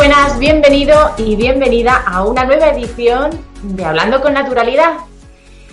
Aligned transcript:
Buenas, 0.00 0.38
bienvenido 0.38 0.96
y 1.18 1.36
bienvenida 1.36 2.02
a 2.06 2.24
una 2.24 2.44
nueva 2.44 2.70
edición 2.70 3.32
de 3.62 3.84
Hablando 3.84 4.22
con 4.22 4.32
Naturalidad. 4.32 4.94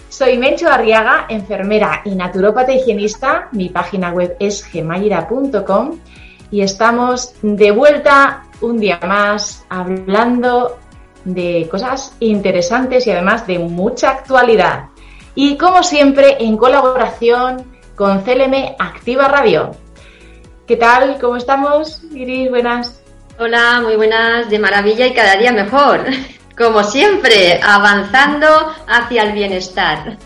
Soy 0.10 0.38
Mencho 0.38 0.68
Arriaga, 0.68 1.28
enfermera 1.30 2.02
y 2.04 2.14
naturópata 2.14 2.74
higienista. 2.74 3.48
Mi 3.54 3.70
página 3.70 4.12
web 4.12 4.36
es 4.38 4.66
gemayra.com 4.66 6.00
y 6.52 6.60
estamos 6.60 7.36
de 7.42 7.72
vuelta 7.72 8.44
un 8.60 8.80
día 8.80 9.00
más 9.02 9.66
hablando 9.70 10.78
de 11.24 11.66
cosas 11.72 12.14
interesantes 12.20 13.08
y 13.08 13.12
además 13.12 13.48
de 13.48 13.60
mucha 13.60 14.10
actualidad. 14.10 14.90
Y 15.36 15.56
como 15.56 15.84
siempre, 15.84 16.36
en 16.44 16.58
colaboración 16.58 17.64
con 17.96 18.24
CLM 18.24 18.76
Activa 18.78 19.30
Radio. 19.30 19.72
¿Qué 20.68 20.76
tal? 20.76 21.18
¿Cómo 21.18 21.38
estamos? 21.38 22.04
Iris, 22.14 22.50
buenas. 22.50 23.07
Hola, 23.40 23.82
muy 23.82 23.96
buenas, 23.96 24.50
de 24.50 24.58
maravilla 24.58 25.06
y 25.06 25.14
cada 25.14 25.36
día 25.36 25.52
mejor. 25.52 26.04
Como 26.58 26.84
siempre, 26.84 27.60
avanzando 27.62 28.48
hacia 28.88 29.22
el 29.22 29.34
bienestar. 29.34 30.18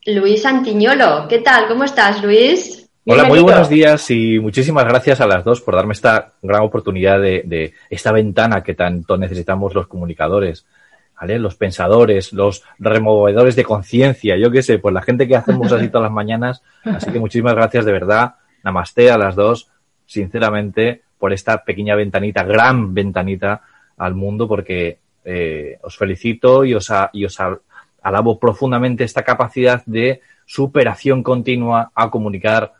Luis 0.07 0.45
Antiñolo. 0.45 1.27
¿Qué 1.27 1.39
tal? 1.39 1.67
¿Cómo 1.67 1.83
estás, 1.83 2.23
Luis? 2.23 2.89
Hola, 3.05 3.25
muy 3.25 3.39
buenos 3.39 3.67
días 3.67 4.09
y 4.09 4.39
muchísimas 4.39 4.85
gracias 4.85 5.19
a 5.19 5.27
las 5.27 5.43
dos 5.43 5.59
por 5.59 5.75
darme 5.75 5.91
esta 5.91 6.31
gran 6.41 6.61
oportunidad 6.61 7.19
de, 7.19 7.73
esta 7.89 8.13
ventana 8.13 8.63
que 8.63 8.73
tanto 8.73 9.17
necesitamos 9.17 9.75
los 9.75 9.87
comunicadores, 9.87 10.65
¿vale? 11.19 11.39
Los 11.39 11.55
pensadores, 11.55 12.31
los 12.31 12.63
removedores 12.79 13.57
de 13.57 13.65
conciencia, 13.65 14.37
yo 14.37 14.49
qué 14.49 14.63
sé, 14.63 14.79
pues 14.79 14.93
la 14.93 15.01
gente 15.01 15.27
que 15.27 15.35
hacemos 15.35 15.73
así 15.73 15.89
todas 15.89 16.03
las 16.03 16.13
mañanas. 16.13 16.63
Así 16.85 17.11
que 17.11 17.19
muchísimas 17.19 17.55
gracias 17.55 17.83
de 17.83 17.91
verdad. 17.91 18.35
Namaste 18.63 19.11
a 19.11 19.17
las 19.17 19.35
dos, 19.35 19.69
sinceramente, 20.05 21.01
por 21.19 21.33
esta 21.33 21.65
pequeña 21.65 21.95
ventanita, 21.95 22.43
gran 22.43 22.93
ventanita 22.93 23.61
al 23.97 24.15
mundo, 24.15 24.47
porque 24.47 24.99
eh, 25.25 25.77
os 25.81 25.97
felicito 25.97 26.63
y 26.63 26.75
os, 26.75 26.89
y 27.11 27.25
os 27.25 27.37
alabo 28.07 28.39
profundamente 28.39 29.03
esta 29.03 29.23
capacidad 29.23 29.83
de 29.85 30.21
superación 30.45 31.23
continua 31.23 31.91
a 31.93 32.09
comunicar 32.09 32.73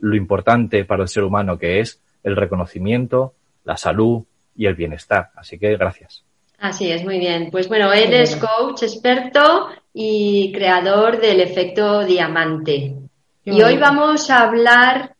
lo 0.00 0.16
importante 0.16 0.84
para 0.84 1.02
el 1.02 1.08
ser 1.08 1.24
humano 1.24 1.58
que 1.58 1.80
es 1.80 2.00
el 2.24 2.36
reconocimiento, 2.36 3.34
la 3.64 3.76
salud 3.76 4.22
y 4.56 4.66
el 4.66 4.74
bienestar. 4.74 5.30
Así 5.36 5.58
que 5.58 5.76
gracias. 5.76 6.24
Así 6.58 6.90
es, 6.90 7.04
muy 7.04 7.18
bien. 7.18 7.50
Pues 7.50 7.68
bueno, 7.68 7.92
él 7.92 8.12
es 8.12 8.36
coach 8.36 8.82
experto 8.82 9.68
y 9.92 10.52
creador 10.52 11.20
del 11.20 11.40
efecto 11.40 12.04
diamante. 12.04 12.96
Y 13.44 13.62
hoy 13.62 13.76
vamos 13.78 14.30
a 14.30 14.42
hablar 14.42 15.14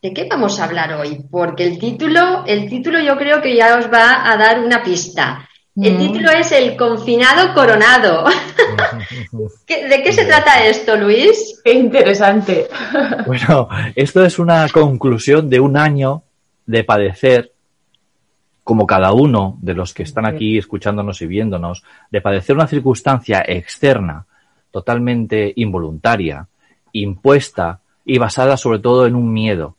¿De 0.00 0.14
qué 0.14 0.28
vamos 0.30 0.60
a 0.60 0.64
hablar 0.64 0.92
hoy? 0.92 1.24
Porque 1.28 1.64
el 1.64 1.76
título, 1.76 2.44
el 2.46 2.68
título 2.68 3.00
yo 3.00 3.16
creo 3.18 3.42
que 3.42 3.56
ya 3.56 3.76
os 3.76 3.92
va 3.92 4.30
a 4.30 4.36
dar 4.36 4.60
una 4.60 4.80
pista. 4.80 5.47
El 5.80 5.96
título 5.96 6.30
es 6.32 6.50
El 6.50 6.76
confinado 6.76 7.54
coronado. 7.54 8.24
¿De 9.68 10.02
qué 10.02 10.12
se 10.12 10.24
trata 10.24 10.64
esto, 10.64 10.96
Luis? 10.96 11.60
Qué 11.64 11.72
interesante. 11.72 12.68
Bueno, 13.26 13.68
esto 13.94 14.24
es 14.24 14.40
una 14.40 14.68
conclusión 14.68 15.48
de 15.48 15.60
un 15.60 15.76
año 15.76 16.24
de 16.66 16.82
padecer, 16.82 17.52
como 18.64 18.86
cada 18.86 19.12
uno 19.12 19.56
de 19.62 19.74
los 19.74 19.94
que 19.94 20.02
están 20.02 20.26
aquí 20.26 20.58
escuchándonos 20.58 21.22
y 21.22 21.26
viéndonos, 21.26 21.84
de 22.10 22.20
padecer 22.20 22.56
una 22.56 22.66
circunstancia 22.66 23.44
externa, 23.46 24.26
totalmente 24.72 25.52
involuntaria, 25.56 26.48
impuesta 26.92 27.80
y 28.04 28.18
basada 28.18 28.56
sobre 28.56 28.80
todo 28.80 29.06
en 29.06 29.14
un 29.14 29.32
miedo. 29.32 29.76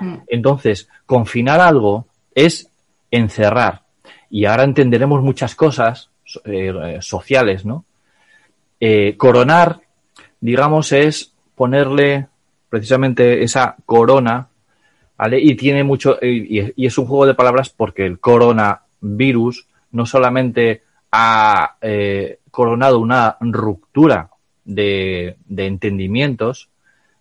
Mm. 0.00 0.16
Entonces, 0.28 0.88
confinar 1.04 1.60
algo 1.60 2.06
es 2.34 2.70
encerrar, 3.10 3.82
y 4.30 4.44
ahora 4.44 4.64
entenderemos 4.64 5.22
muchas 5.22 5.54
cosas 5.54 6.10
eh, 6.44 6.98
sociales, 7.00 7.64
¿no? 7.64 7.84
Eh, 8.80 9.14
coronar, 9.16 9.80
digamos, 10.40 10.92
es 10.92 11.32
ponerle 11.54 12.26
precisamente 12.68 13.42
esa 13.42 13.76
corona, 13.86 14.48
¿vale? 15.16 15.40
Y 15.40 15.54
tiene 15.54 15.84
mucho, 15.84 16.18
y, 16.20 16.72
es 16.76 16.98
un 16.98 17.06
juego 17.06 17.26
de 17.26 17.34
palabras 17.34 17.70
porque 17.70 18.04
el 18.04 18.20
coronavirus 18.20 19.66
no 19.92 20.04
solamente 20.04 20.82
ha 21.10 21.76
eh, 21.80 22.40
coronado 22.50 22.98
una 22.98 23.38
ruptura 23.40 24.30
de, 24.64 25.38
entendimientos, 25.56 26.68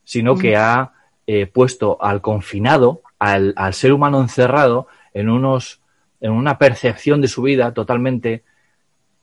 sino 0.04 0.38
que 0.38 0.58
ha 0.58 0.92
puesto 1.54 1.98
al 2.02 2.22
confinado, 2.22 3.02
al, 3.20 3.54
al 3.56 3.74
ser 3.74 3.94
humano 3.94 4.22
encerrado, 4.22 4.88
en 5.14 5.30
unos 5.30 5.82
en 6.20 6.32
una 6.32 6.58
percepción 6.58 7.22
de 7.22 7.28
su 7.28 7.42
vida 7.42 7.74
totalmente 7.74 8.44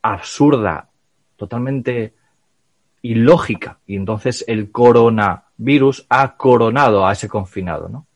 absurda, 0.02 0.88
totalmente 1.36 2.14
ilógica. 3.02 3.78
Y 3.86 3.96
entonces 3.96 4.44
el 4.48 4.70
coronavirus 4.70 6.06
ha 6.08 6.36
coronado 6.36 7.06
a 7.06 7.12
ese 7.12 7.28
confinado, 7.28 7.88
¿no? 7.88 8.06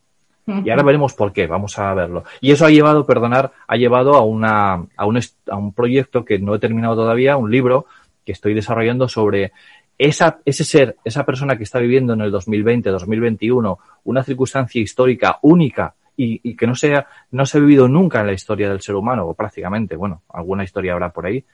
Y 0.65 0.71
ahora 0.71 0.83
veremos 0.83 1.13
por 1.13 1.31
qué, 1.31 1.47
vamos 1.47 1.79
a 1.79 1.93
verlo. 1.93 2.25
Y 2.41 2.53
eso 2.53 2.65
ha 2.65 2.71
llevado, 2.71 3.05
perdonar, 3.05 3.53
ha 3.67 3.77
llevado 3.77 4.15
a, 4.15 4.23
una, 4.23 4.83
a, 4.97 5.05
un, 5.05 5.21
a 5.51 5.57
un 5.57 5.75
proyecto 5.75 6.25
que 6.25 6.39
no 6.39 6.55
he 6.55 6.59
terminado 6.59 6.97
todavía, 6.97 7.37
un 7.37 7.51
libro 7.51 7.85
que 8.25 8.33
estoy 8.33 8.55
desarrollando 8.55 9.09
sobre 9.09 9.53
esa, 9.99 10.39
ese 10.47 10.65
ser, 10.65 10.97
esa 11.05 11.27
persona 11.27 11.59
que 11.59 11.65
está 11.65 11.81
viviendo 11.81 12.15
en 12.15 12.23
el 12.23 12.31
2020, 12.31 12.89
2021, 12.89 13.79
una 14.05 14.23
circunstancia 14.23 14.81
histórica 14.81 15.39
única 15.43 15.95
y, 16.21 16.57
que 16.57 16.67
no, 16.67 16.75
sea, 16.75 17.07
no 17.31 17.47
se 17.47 17.59
ha 17.59 17.61
vivido 17.61 17.87
nunca 17.87 18.21
en 18.21 18.27
la 18.27 18.33
historia 18.33 18.69
del 18.69 18.81
ser 18.81 18.97
humano, 18.97 19.25
o 19.25 19.35
prácticamente, 19.35 19.95
bueno, 19.95 20.23
alguna 20.31 20.65
historia 20.65 20.93
habrá 20.93 21.11
por 21.11 21.27
ahí, 21.27 21.45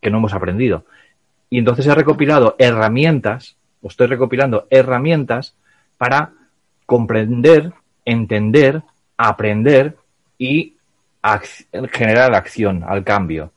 que 0.00 0.10
no 0.10 0.18
hemos 0.18 0.32
aprendido. 0.32 0.84
Y 1.50 1.58
entonces 1.58 1.86
he 1.88 1.94
recopilado 1.94 2.54
herramientas, 2.58 3.56
o 3.82 3.88
estoy 3.88 4.06
recopilando 4.06 4.68
herramientas 4.70 5.56
para 5.98 6.32
comprender, 6.86 7.72
entender, 8.04 8.82
aprender 9.16 9.96
y 10.38 10.76
generar 11.90 12.34
acción 12.34 12.84
al 12.86 13.02
cambio. 13.02 13.50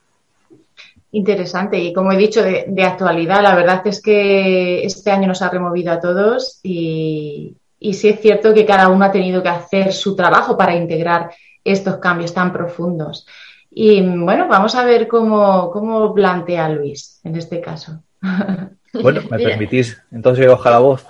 Interesante 1.12 1.78
y 1.78 1.94
como 1.94 2.12
he 2.12 2.18
dicho, 2.18 2.42
de, 2.42 2.66
de, 2.68 2.84
actualidad, 2.84 3.44
la 3.44 3.56
verdad 3.56 3.86
es 3.86 4.02
que 4.02 4.84
este 4.84 5.12
año 5.12 5.28
nos 5.28 5.44
ha 5.44 5.50
removido 5.50 5.94
a 5.94 6.00
todos 6.00 6.60
y, 6.64 7.56
y 7.84 7.94
sí 7.96 8.08
es 8.08 8.22
cierto 8.22 8.54
que 8.54 8.66
cada 8.66 8.88
uno 8.88 9.04
ha 9.04 9.12
tenido 9.12 9.44
que 9.44 9.50
hacer 9.50 9.92
su 9.92 10.16
trabajo 10.16 10.58
para 10.58 10.74
integrar 10.74 11.32
estos 11.66 11.98
cambios 11.98 12.34
tan 12.34 12.54
profundos. 12.54 13.28
Y 13.70 14.02
bueno, 14.02 14.48
vamos 14.48 14.74
a 14.76 14.86
ver 14.86 15.06
cómo, 15.06 16.14
plantea 16.16 16.70
Luis 16.70 17.20
en 17.24 17.36
este 17.36 17.62
caso. 17.62 18.02
Bueno, 19.02 19.24
¿me 19.28 19.40
permitís? 19.40 20.00
Entonces 20.12 20.46
yo 20.46 20.62
la 20.64 20.78
voz. 20.78 21.04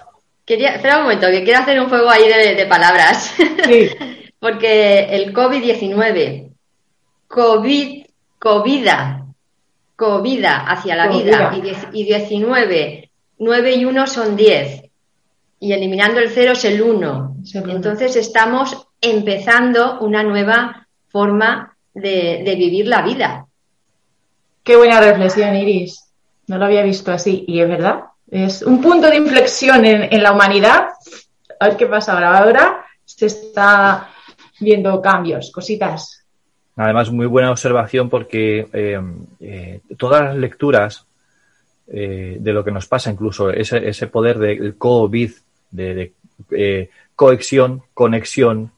Quería, 0.46 0.76
espera 0.76 1.00
un 1.00 1.04
momento, 1.04 1.28
que 1.28 1.44
quiero 1.44 1.60
hacer 1.60 1.78
un 1.82 1.90
juego 1.90 2.10
ahí 2.10 2.24
de, 2.56 2.66
palabras. 2.66 3.36
Sí. 3.66 3.90
Porque 4.40 5.14
el 5.14 5.34
COVID-19, 5.34 6.50
COVID, 7.28 8.06
COVID, 8.40 8.88
COVID 9.98 10.46
hacia 10.46 10.96
la 10.96 11.08
vida 11.10 11.54
y, 11.92 12.00
y 12.00 12.06
19, 12.06 13.12
9 13.38 13.76
y 13.76 13.84
1 13.84 14.08
son 14.08 14.38
10 14.38 14.84
y 15.64 15.72
eliminando 15.72 16.20
el 16.20 16.30
cero 16.30 16.52
es 16.52 16.66
el 16.66 16.82
uno. 16.82 17.38
Entonces 17.54 18.18
estamos 18.18 18.86
empezando 19.00 20.02
una 20.02 20.22
nueva 20.22 20.88
forma 21.08 21.78
de, 21.94 22.44
vivir 22.58 22.86
la 22.86 23.02
vida. 23.02 23.46
Qué 24.62 24.76
buena 24.76 25.00
reflexión, 25.00 25.56
Iris. 25.56 26.04
No 26.48 26.58
lo 26.58 26.66
había 26.66 26.84
visto 26.84 27.14
así. 27.14 27.46
Y 27.48 27.62
es 27.62 27.70
verdad, 27.70 28.02
es 28.30 28.62
un 28.62 28.82
punto 28.82 29.10
de 29.10 29.16
inflexión 29.16 29.86
en, 29.86 30.22
la 30.22 30.34
humanidad. 30.34 30.88
A 31.62 31.70
ver 31.70 31.78
qué 31.78 31.88
pasa 31.88 32.12
ahora. 32.12 32.40
Ahora 32.40 32.86
se 33.06 33.28
está 33.28 34.10
viendo 34.60 35.02
cambios, 35.02 35.50
cositas. 35.50 36.26
Además, 36.76 37.10
muy 37.10 37.28
buena 37.28 37.52
observación 37.52 38.10
porque 38.10 38.68
eh, 38.74 39.02
eh, 39.40 39.80
todas 39.98 40.24
las 40.24 40.36
lecturas 40.36 41.06
eh, 41.88 42.36
de 42.38 42.52
lo 42.52 42.66
que 42.66 42.72
nos 42.72 42.86
pasa, 42.86 43.12
incluso 43.12 43.50
ese, 43.50 43.88
ese 43.88 44.08
poder 44.08 44.40
del 44.40 44.78
COVID 44.78 45.32
de, 45.74 46.14
eh, 46.52 46.90
cohesión, 47.16 47.84
conexión, 47.94 48.72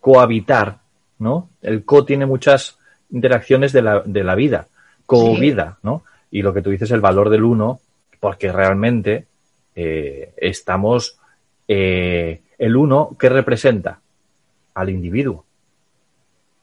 cohabitar, 0.00 0.80
¿no? 1.18 1.48
El 1.62 1.84
co 1.84 2.04
tiene 2.04 2.26
muchas 2.26 2.78
interacciones 3.10 3.72
de 3.72 3.82
la, 3.82 4.02
de 4.04 4.24
la 4.24 4.34
vida, 4.34 4.68
co-vida, 5.06 5.78
¿no? 5.82 6.04
Y 6.30 6.42
lo 6.42 6.54
que 6.54 6.62
tú 6.62 6.70
dices, 6.70 6.90
el 6.90 7.00
valor 7.00 7.30
del 7.30 7.44
uno, 7.44 7.80
porque 8.20 8.52
realmente 8.52 9.26
eh, 9.74 10.32
estamos 10.36 11.18
eh, 11.66 12.40
el 12.58 12.76
uno, 12.76 13.16
¿qué 13.18 13.28
representa? 13.28 14.00
Al 14.74 14.90
individuo. 14.90 15.44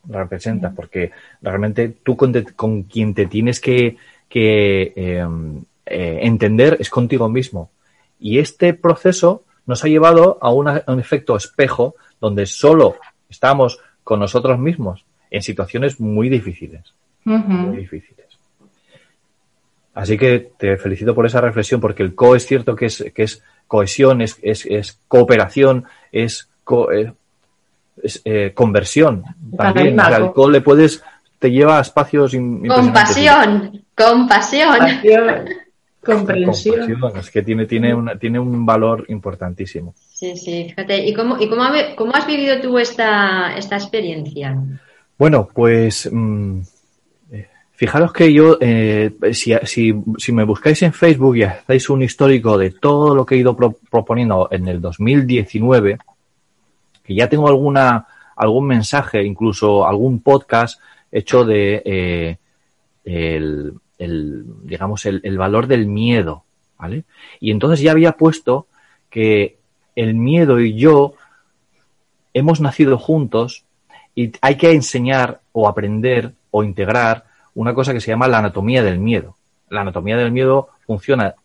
Representa, 0.07 0.72
porque 0.72 1.12
realmente 1.42 1.89
tú 2.04 2.16
con, 2.16 2.84
quien 2.84 3.13
te 3.13 3.25
tienes 3.25 3.60
que, 3.60 3.98
em, 4.34 5.63
eh, 5.86 6.19
entender 6.22 6.78
es 6.80 6.89
contigo 6.89 7.28
mismo. 7.28 7.69
Y 8.19 8.39
este 8.39 8.74
proceso 8.74 9.44
nos 9.67 9.83
ha 9.83 9.87
llevado 9.87 10.39
a, 10.41 10.51
un 10.51 10.99
efecto 10.99 11.35
espejo 11.35 11.95
donde 12.19 12.45
solo 12.45 12.95
estamos 13.29 13.79
con 14.03 14.19
nosotros 14.19 14.57
mismos 14.57 15.05
en 15.29 15.43
situaciones 15.43 15.99
muy 15.99 16.29
difíciles. 16.29 16.93
Muy 17.25 17.77
difíciles. 17.77 18.25
Así 19.93 20.17
que 20.17 20.51
te 20.57 20.77
felicito 20.77 21.13
por 21.13 21.25
esa 21.25 21.41
reflexión, 21.41 21.81
porque 21.81 22.03
el 22.03 22.15
co 22.15 22.35
es 22.35 22.45
cierto 22.45 22.75
que 22.75 22.85
es, 22.85 23.03
que 23.13 23.23
es 23.23 23.43
cohesión, 23.67 24.21
es, 24.21 24.39
es, 24.43 24.99
cooperación, 25.07 25.85
es, 26.11 26.49
eh, 26.93 27.11
eh, 28.23 28.51
conversión. 28.53 29.23
También 29.57 29.99
el 29.99 30.31
co 30.31 30.49
le 30.49 30.61
puedes, 30.61 31.03
te 31.39 31.51
lleva 31.51 31.79
a 31.79 31.81
espacios. 31.81 32.33
Compasión, 32.67 33.83
compasión. 33.95 34.77
Comprensión. 36.15 36.89
Es 37.18 37.30
que 37.30 37.42
tiene, 37.42 37.65
tiene, 37.65 37.95
tiene 38.19 38.39
un 38.39 38.65
valor 38.65 39.06
importantísimo. 39.09 39.94
Sí, 39.98 40.36
sí, 40.36 40.65
fíjate. 40.69 41.06
¿Y 41.06 41.13
cómo, 41.13 41.39
y 41.39 41.50
cómo, 41.50 41.63
cómo 41.95 42.13
has 42.15 42.25
vivido 42.25 42.59
tú 42.62 42.80
esta, 42.80 43.56
esta 43.57 43.75
experiencia? 43.75 44.57
Bueno, 45.18 45.50
pues 45.54 46.09
mm, 46.12 46.59
eh, 47.31 47.48
fijaros 47.71 48.13
que 48.13 48.31
yo, 48.31 48.57
eh, 48.59 49.12
si, 49.33 49.54
si, 49.63 49.94
si, 50.18 50.31
me 50.31 50.44
buscáis 50.44 50.81
en 50.83 50.94
Facebook 50.94 51.38
y 51.38 51.44
hacéis 51.44 51.89
un 51.89 52.01
histórico 52.01 52.57
de 52.57 52.71
todo 52.71 53.13
lo 53.13 53.25
que 53.25 53.36
he 53.36 53.39
ido 53.39 53.56
proponiendo 53.56 54.48
en 54.51 54.68
el 54.68 54.81
2019, 54.81 55.98
que 57.03 57.15
ya 57.15 57.27
tengo 57.27 57.48
alguna 57.48 58.07
algún 58.38 58.68
mensaje, 58.68 59.24
incluso 59.24 59.86
algún 59.86 60.21
podcast 60.21 60.80
hecho 61.12 61.44
de 61.44 61.81
eh, 61.83 62.38
el, 63.03 63.74
el, 63.97 64.45
digamos, 64.63 65.05
el, 65.05 65.21
el 65.23 65.38
valor 65.38 65.67
del 65.67 65.88
miedo, 65.88 66.44
¿vale? 66.77 67.03
Y 67.39 67.51
entonces 67.51 67.81
ya 67.81 67.91
había 67.91 68.13
puesto 68.13 68.67
que 69.09 69.57
el 69.95 70.13
miedo 70.13 70.59
y 70.59 70.75
yo 70.75 71.13
hemos 72.33 72.61
nacido 72.61 72.97
juntos 72.97 73.63
y 74.13 74.31
hay 74.41 74.55
que 74.55 74.71
enseñar 74.71 75.41
o 75.51 75.67
aprender 75.67 76.33
o 76.51 76.63
integrar 76.63 77.25
una 77.55 77.73
cosa 77.73 77.94
que 77.94 78.01
se 78.01 78.11
llama 78.11 78.27
la 78.27 78.39
anatomía 78.39 78.83
del 78.83 78.99
miedo. 78.99 79.35
La 79.69 79.81
anatomía 79.81 80.17
del 80.17 80.31
miedo 80.31 80.69
funciona 80.85 81.35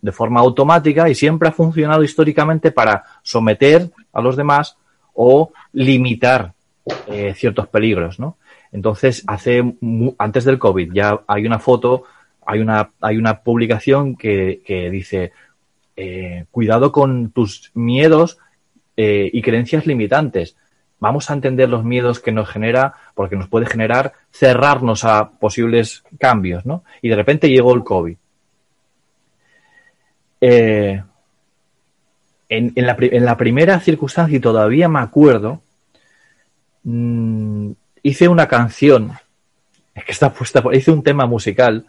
de 0.00 0.12
forma 0.12 0.40
automática 0.40 1.08
y 1.08 1.14
siempre 1.14 1.48
ha 1.48 1.52
funcionado 1.52 2.02
históricamente 2.02 2.70
para 2.70 3.04
someter 3.22 3.90
a 4.12 4.20
los 4.20 4.36
demás 4.36 4.76
o 5.14 5.52
limitar 5.72 6.52
eh, 7.06 7.32
ciertos 7.34 7.68
peligros, 7.68 8.18
¿no? 8.18 8.36
Entonces, 8.72 9.22
hace 9.26 9.62
antes 10.18 10.44
del 10.44 10.58
COVID 10.58 10.92
ya 10.92 11.20
hay 11.26 11.46
una 11.46 11.58
foto, 11.58 12.04
hay 12.44 12.60
una, 12.60 12.90
hay 13.00 13.18
una 13.18 13.40
publicación 13.40 14.16
que, 14.16 14.62
que 14.64 14.90
dice, 14.90 15.32
eh, 15.94 16.46
cuidado 16.50 16.90
con 16.90 17.30
tus 17.30 17.70
miedos 17.74 18.38
eh, 18.96 19.30
y 19.32 19.42
creencias 19.42 19.86
limitantes. 19.86 20.56
Vamos 20.98 21.30
a 21.30 21.34
entender 21.34 21.68
los 21.68 21.84
miedos 21.84 22.20
que 22.20 22.32
nos 22.32 22.48
genera, 22.48 22.94
porque 23.14 23.36
nos 23.36 23.48
puede 23.48 23.66
generar 23.66 24.14
cerrarnos 24.30 25.04
a 25.04 25.30
posibles 25.30 26.02
cambios, 26.18 26.64
¿no? 26.64 26.84
Y 27.02 27.08
de 27.08 27.16
repente 27.16 27.50
llegó 27.50 27.74
el 27.74 27.84
COVID. 27.84 28.16
Eh, 30.40 31.02
en, 32.48 32.72
en, 32.74 33.24
la, 33.24 33.36
primera 33.36 33.80
circunstancia, 33.80 34.36
y 34.36 34.40
todavía 34.40 34.88
me 34.88 35.00
acuerdo, 35.00 35.60
mmm, 36.84 37.72
hice 38.02 38.28
una 38.28 38.48
canción, 38.48 39.12
es 39.94 40.04
que 40.04 40.12
está 40.12 40.32
puesta, 40.32 40.62
hice 40.72 40.90
un 40.90 41.02
tema 41.02 41.26
musical, 41.26 41.86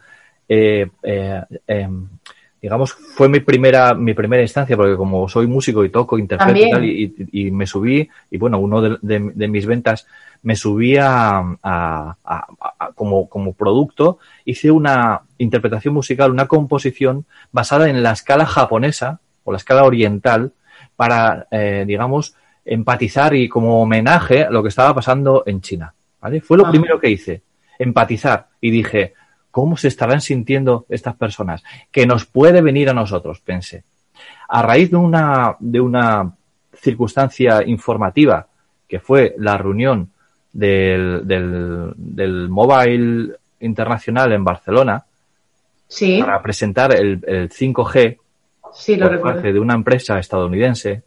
eh, 0.48 0.88
eh, 1.04 1.42
eh, 1.68 1.90
digamos, 2.62 2.94
fue 2.94 3.28
mi 3.28 3.40
primera, 3.40 3.94
mi 3.94 4.14
primera 4.14 4.42
instancia, 4.42 4.78
porque 4.78 4.96
como 4.96 5.28
soy 5.28 5.48
músico 5.48 5.84
y 5.84 5.90
toco, 5.90 6.18
interpreto 6.18 6.60
y, 6.60 6.70
tal, 6.70 6.86
y, 6.86 7.30
y, 7.32 7.52
me 7.52 7.68
subí, 7.68 8.10
y 8.32 8.38
bueno, 8.38 8.60
uno 8.60 8.82
de, 8.82 8.98
de, 9.02 9.32
de 9.34 9.48
mis 9.48 9.66
ventas, 9.66 10.08
me 10.44 10.56
subí 10.56 10.98
a, 10.98 11.40
a, 11.64 12.18
a, 12.24 12.92
como, 12.96 13.28
como 13.28 13.54
producto, 13.54 14.20
hice 14.46 14.72
una 14.72 15.22
interpretación 15.38 15.94
musical, 15.94 16.32
una 16.32 16.48
composición 16.48 17.26
basada 17.52 17.90
en 17.90 18.04
la 18.04 18.12
escala 18.12 18.46
japonesa 18.46 19.20
o 19.46 19.52
la 19.52 19.58
escala 19.58 19.84
oriental 19.84 20.52
para, 20.96 21.48
eh, 21.50 21.86
digamos, 21.88 22.36
empatizar 22.66 23.34
y 23.36 23.50
como 23.50 23.82
homenaje 23.82 24.44
a 24.44 24.52
lo 24.52 24.62
que 24.62 24.70
estaba 24.70 24.94
pasando 24.94 25.44
en 25.46 25.62
China. 25.62 25.94
¿Vale? 26.24 26.42
Fue 26.42 26.58
lo 26.58 26.66
ah. 26.66 26.72
primero 26.72 27.00
que 27.00 27.10
hice, 27.10 27.42
empatizar. 27.78 28.48
Y 28.62 28.72
dije, 28.72 29.14
¿cómo 29.52 29.76
se 29.78 29.90
estarán 29.90 30.22
sintiendo 30.22 30.86
estas 30.90 31.16
personas? 31.16 31.62
Que 31.92 32.08
nos 32.08 32.26
puede 32.26 32.62
venir 32.62 32.90
a 32.90 32.94
nosotros, 32.94 33.42
pensé. 33.42 33.84
A 34.48 34.62
raíz 34.62 34.90
de 34.90 34.98
una, 34.98 35.56
de 35.60 35.80
una 35.82 36.32
circunstancia 36.76 37.62
informativa, 37.68 38.48
que 38.88 39.00
fue 39.00 39.36
la 39.38 39.58
reunión 39.58 40.10
del, 40.54 41.28
del, 41.28 41.92
del 41.98 42.50
Mobile 42.50 43.36
Internacional 43.60 44.32
en 44.32 44.44
Barcelona, 44.44 45.04
sí. 45.88 46.20
para 46.22 46.42
presentar 46.42 46.96
el, 46.96 47.20
el 47.28 47.50
5G 47.50 48.18
sí, 48.74 48.96
lo 48.96 49.06
por 49.06 49.12
recuerdo. 49.16 49.36
parte 49.36 49.54
de 49.54 49.60
una 49.60 49.74
empresa 49.76 50.18
estadounidense, 50.20 51.04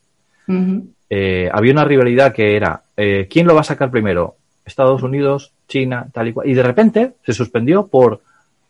Uh 0.48 0.52
-huh. 0.52 0.86
eh, 1.10 1.50
había 1.52 1.72
una 1.72 1.84
rivalidad 1.84 2.32
que 2.32 2.54
era, 2.56 2.80
eh, 2.96 3.26
¿quién 3.28 3.48
lo 3.48 3.54
va 3.56 3.62
a 3.62 3.64
sacar 3.64 3.90
primero? 3.90 4.36
Estados 4.66 5.02
Unidos, 5.02 5.52
China, 5.68 6.08
tal 6.12 6.28
y 6.28 6.32
cual. 6.32 6.48
Y 6.48 6.54
de 6.54 6.62
repente 6.62 7.14
se 7.24 7.32
suspendió 7.32 7.86
por 7.86 8.20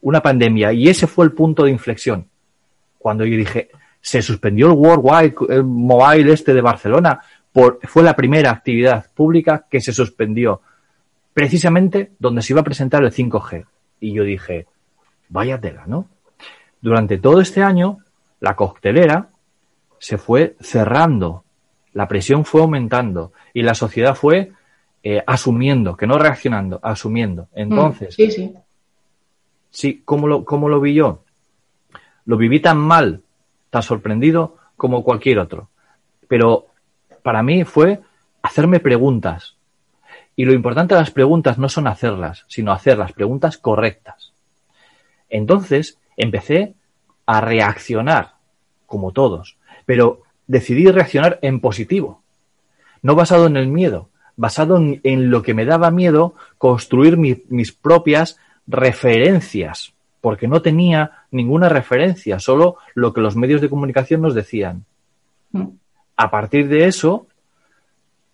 una 0.03 0.21
pandemia 0.21 0.73
y 0.73 0.89
ese 0.89 1.07
fue 1.07 1.25
el 1.25 1.33
punto 1.33 1.65
de 1.65 1.71
inflexión. 1.71 2.29
Cuando 2.99 3.25
yo 3.25 3.37
dije, 3.37 3.71
se 4.01 4.23
suspendió 4.23 4.67
el 4.67 4.75
Worldwide, 4.75 5.35
el 5.49 5.65
Mobile 5.65 6.33
este 6.33 6.55
de 6.55 6.61
Barcelona, 6.61 7.21
por, 7.53 7.81
fue 7.85 8.03
la 8.03 8.15
primera 8.15 8.51
actividad 8.51 9.07
pública 9.15 9.67
que 9.69 9.81
se 9.81 9.93
suspendió, 9.93 10.61
precisamente 11.33 12.13
donde 12.19 12.43
se 12.43 12.53
iba 12.53 12.61
a 12.61 12.65
presentar 12.65 13.03
el 13.03 13.13
5G. 13.13 13.65
Y 14.01 14.13
yo 14.13 14.23
dije, 14.23 14.67
vaya 15.29 15.61
tela, 15.61 15.85
¿no? 15.87 16.09
Durante 16.81 17.19
todo 17.19 17.41
este 17.41 17.63
año, 17.63 17.99
la 18.41 18.55
coctelera 18.55 19.31
se 19.99 20.19
fue 20.19 20.57
cerrando, 20.61 21.45
la 21.95 22.07
presión 22.07 22.45
fue 22.45 22.61
aumentando 22.61 23.33
y 23.55 23.63
la 23.63 23.75
sociedad 23.75 24.15
fue 24.15 24.53
eh, 25.09 25.23
asumiendo, 25.25 25.97
que 25.97 26.05
no 26.05 26.19
reaccionando, 26.19 26.81
asumiendo. 26.83 27.47
Entonces, 27.55 28.13
sí, 28.13 28.29
sí. 28.29 28.53
sí 29.71 30.03
¿cómo, 30.05 30.27
lo, 30.27 30.45
¿cómo 30.45 30.69
lo 30.69 30.81
vi 30.81 30.95
yo? 30.95 31.23
Lo 32.25 32.37
viví 32.37 32.59
tan 32.59 32.79
mal, 32.79 33.23
tan 33.71 33.85
sorprendido 33.85 34.57
como 34.77 35.05
cualquier 35.05 35.39
otro. 35.39 35.69
Pero 36.27 36.67
para 37.23 37.45
mí 37.45 37.63
fue 37.63 38.01
hacerme 38.43 38.81
preguntas. 38.81 39.55
Y 40.35 40.45
lo 40.45 40.53
importante 40.53 40.97
de 40.97 41.03
las 41.03 41.13
preguntas 41.13 41.57
no 41.57 41.69
son 41.69 41.87
hacerlas, 41.87 42.45
sino 42.49 42.73
hacer 42.73 42.99
las 42.99 43.13
preguntas 43.13 43.59
correctas. 43.59 44.33
Entonces 45.31 46.01
empecé 46.17 46.75
a 47.27 47.41
reaccionar, 47.41 48.33
como 48.87 49.13
todos, 49.13 49.57
pero 49.85 50.23
decidí 50.49 50.91
reaccionar 50.91 51.39
en 51.43 51.61
positivo, 51.61 52.23
no 53.03 53.15
basado 53.15 53.47
en 53.47 53.57
el 53.57 53.69
miedo, 53.69 54.09
basado 54.37 54.77
en, 54.77 55.01
en 55.03 55.31
lo 55.31 55.43
que 55.43 55.55
me 55.55 55.65
daba 55.65 55.91
miedo, 55.91 56.35
construir 56.59 57.17
mi, 57.17 57.43
mis 57.49 57.73
propias 57.73 58.39
referencias, 58.67 59.93
porque 60.21 60.49
no 60.49 60.63
tenía 60.63 61.25
ninguna 61.31 61.69
referencia, 61.69 62.39
solo 62.39 62.77
lo 62.95 63.13
que 63.13 63.21
los 63.21 63.37
medios 63.37 63.61
de 63.61 63.71
comunicación 63.71 64.23
nos 64.23 64.35
decían. 64.35 64.85
Mm. 65.53 65.69
A 66.17 66.31
partir 66.31 66.69
de 66.69 66.87
eso, 66.87 67.27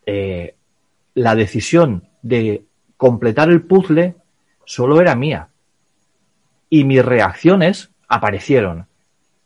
eh, 0.07 0.55
la 1.15 1.35
decisión 1.35 2.09
de 2.23 2.65
completar 2.97 3.51
el 3.51 3.63
puzzle 3.63 4.15
solo 4.65 5.01
era 5.01 5.15
mía. 5.15 5.49
Y 6.71 6.85
mis 6.85 7.05
reacciones 7.05 7.91
aparecieron. 8.09 8.87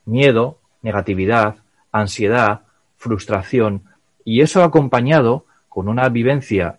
Miedo, 0.04 0.60
negatividad, 0.82 1.56
ansiedad, 1.90 2.60
frustración. 2.96 3.82
Y 4.24 4.42
eso 4.42 4.62
acompañado 4.62 5.46
con 5.76 5.88
una 5.88 6.08
vivencia 6.08 6.78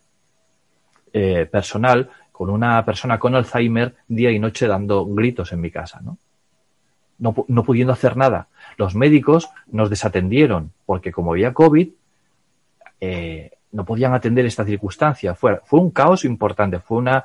eh, 1.14 1.46
personal, 1.46 2.10
con 2.32 2.50
una 2.50 2.84
persona 2.84 3.20
con 3.20 3.36
Alzheimer 3.36 3.94
día 4.08 4.32
y 4.32 4.40
noche 4.40 4.66
dando 4.66 5.06
gritos 5.06 5.52
en 5.54 5.62
mi 5.62 5.70
casa, 5.70 6.02
¿no? 6.02 6.18
No, 7.20 7.64
pudiendo 7.64 7.94
hacer 7.94 8.18
nada. 8.18 8.48
Los 8.76 8.96
médicos 8.96 9.52
nos 9.68 9.92
desatendieron 9.92 10.72
porque 10.88 11.12
como 11.12 11.34
había 11.34 11.54
COVID, 11.54 11.90
eh, 13.00 13.52
no 13.72 13.86
podían 13.86 14.16
atender 14.16 14.48
esta 14.48 14.66
circunstancia. 14.66 15.36
Fue, 15.36 15.60
fue 15.64 15.80
un 15.80 15.92
caos 15.92 16.26
importante, 16.26 16.80
fue 16.80 16.98
una, 16.98 17.24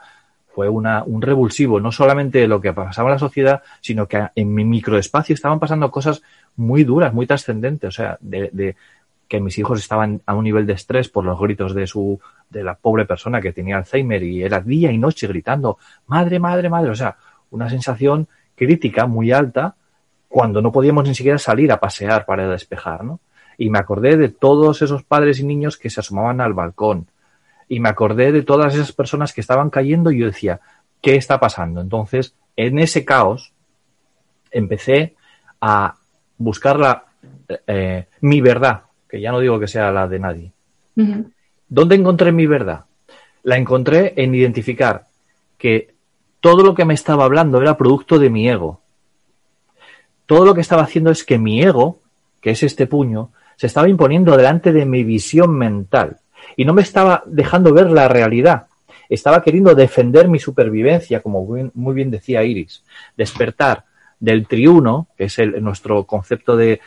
fue 0.55 0.69
una, 0.69 1.05
un 1.05 1.23
revulsivo, 1.23 1.81
no 1.81 1.91
solamente 1.91 2.47
lo 2.47 2.61
que 2.61 2.75
pasaba 2.75 3.09
en 3.09 3.15
la 3.15 3.19
sociedad, 3.19 3.63
sino 3.81 4.07
que 4.07 4.29
en 4.35 4.53
mi 4.53 4.67
microespacio 4.67 5.35
estaban 5.35 5.59
pasando 5.59 5.91
cosas 5.91 6.21
muy 6.55 6.85
duras, 6.85 7.15
muy 7.15 7.27
trascendentes, 7.27 7.89
o 7.89 7.93
sea, 7.93 8.19
de, 8.21 8.51
de, 8.53 8.77
que 9.33 9.41
mis 9.41 9.57
hijos 9.57 9.81
estaban 9.81 10.21
a 10.27 10.35
un 10.35 10.45
nivel 10.45 10.67
de 10.67 10.75
estrés 10.75 11.09
por 11.09 11.25
los 11.25 11.41
gritos 11.41 11.75
de 11.75 11.87
su, 11.87 12.21
de 12.51 12.63
la 12.63 12.75
pobre 12.75 13.07
persona 13.07 13.41
que 13.41 13.51
tenía 13.51 13.79
Alzheimer 13.79 14.23
y 14.23 14.43
era 14.43 14.61
día 14.61 14.93
y 14.93 14.99
noche 14.99 15.27
gritando, 15.27 15.79
madre, 16.07 16.39
madre, 16.39 16.69
madre, 16.69 16.91
o 16.91 16.95
sea, 16.95 17.17
una 17.51 17.71
sensación 17.71 18.29
crítica 18.55 19.07
muy 19.07 19.33
alta 19.33 19.75
cuando 20.29 20.61
no 20.61 20.71
podíamos 20.71 21.09
ni 21.09 21.15
siquiera 21.15 21.39
salir 21.39 21.73
a 21.73 21.81
pasear 21.81 22.27
para 22.27 22.47
despejar, 22.47 23.05
¿no? 23.05 23.21
Y 23.57 23.71
me 23.71 23.79
acordé 23.79 24.19
de 24.19 24.29
todos 24.29 24.83
esos 24.83 25.03
padres 25.03 25.41
y 25.41 25.47
niños 25.47 25.79
que 25.79 25.89
se 25.89 26.01
asomaban 26.01 26.43
al 26.43 26.53
balcón. 26.53 27.07
Y 27.69 27.81
me 27.81 27.89
acordé 27.89 28.33
de 28.33 28.43
todas 28.43 28.75
esas 28.75 28.93
personas 28.93 29.33
que 29.33 29.41
estaban 29.41 29.71
cayendo 29.71 30.11
y 30.11 30.19
yo 30.19 30.27
decía, 30.27 30.61
¿qué 31.01 31.17
está 31.17 31.41
pasando? 31.41 31.81
Entonces, 31.81 32.35
en 32.55 32.79
ese 32.79 33.07
caos, 33.07 33.55
empecé 34.51 35.17
a 35.59 35.95
buscar 36.37 36.79
la, 36.79 37.07
eh, 37.67 38.09
mi 38.21 38.43
verdad, 38.43 38.83
que 39.13 39.21
ya 39.21 39.31
no 39.31 39.41
digo 39.41 39.61
que 39.61 39.69
sea 39.69 39.93
la 39.93 40.09
de 40.09 40.19
nadie. 40.19 40.53
¿Dónde 41.69 41.97
encontré 41.97 42.33
mi 42.33 42.47
verdad? 42.47 42.87
La 43.43 43.59
encontré 43.59 44.15
en 44.17 44.35
identificar 44.35 45.05
que 45.59 45.93
todo 46.41 46.65
lo 46.65 46.75
que 46.75 46.87
me 46.87 46.95
estaba 46.95 47.27
hablando 47.27 47.61
era 47.61 47.77
producto 47.77 48.19
de 48.19 48.31
mi 48.31 48.49
ego. 48.49 48.81
Todo 50.25 50.47
lo 50.47 50.55
que 50.55 50.63
estaba 50.63 50.85
haciendo 50.85 51.11
es 51.11 51.25
que 51.25 51.37
mi 51.37 51.63
ego, 51.63 51.99
que 52.41 52.53
es 52.53 52.63
este 52.63 52.87
puño, 52.87 53.33
se 53.57 53.67
estaba 53.67 53.87
imponiendo 53.87 54.35
delante 54.35 54.73
de 54.73 54.87
mi 54.87 55.05
visión 55.05 55.59
mental 55.59 56.17
y 56.57 56.65
no 56.65 56.73
me 56.73 56.81
estaba 56.81 57.23
dejando 57.27 57.75
ver 57.75 57.91
la 57.91 58.09
realidad. 58.09 58.69
Estaba 59.11 59.43
queriendo 59.43 59.75
defender 59.75 60.27
mi 60.27 60.39
supervivencia, 60.39 61.21
como 61.21 61.47
muy 61.75 61.95
bien 61.95 62.11
decía 62.11 62.45
Iris, 62.45 62.83
despertar 63.15 63.85
del 64.23 64.47
triuno, 64.47 65.09
que 65.19 65.25
es 65.25 65.41
el, 65.41 65.61
nuestro 65.65 66.05
concepto 66.05 66.57
de, 66.57 66.79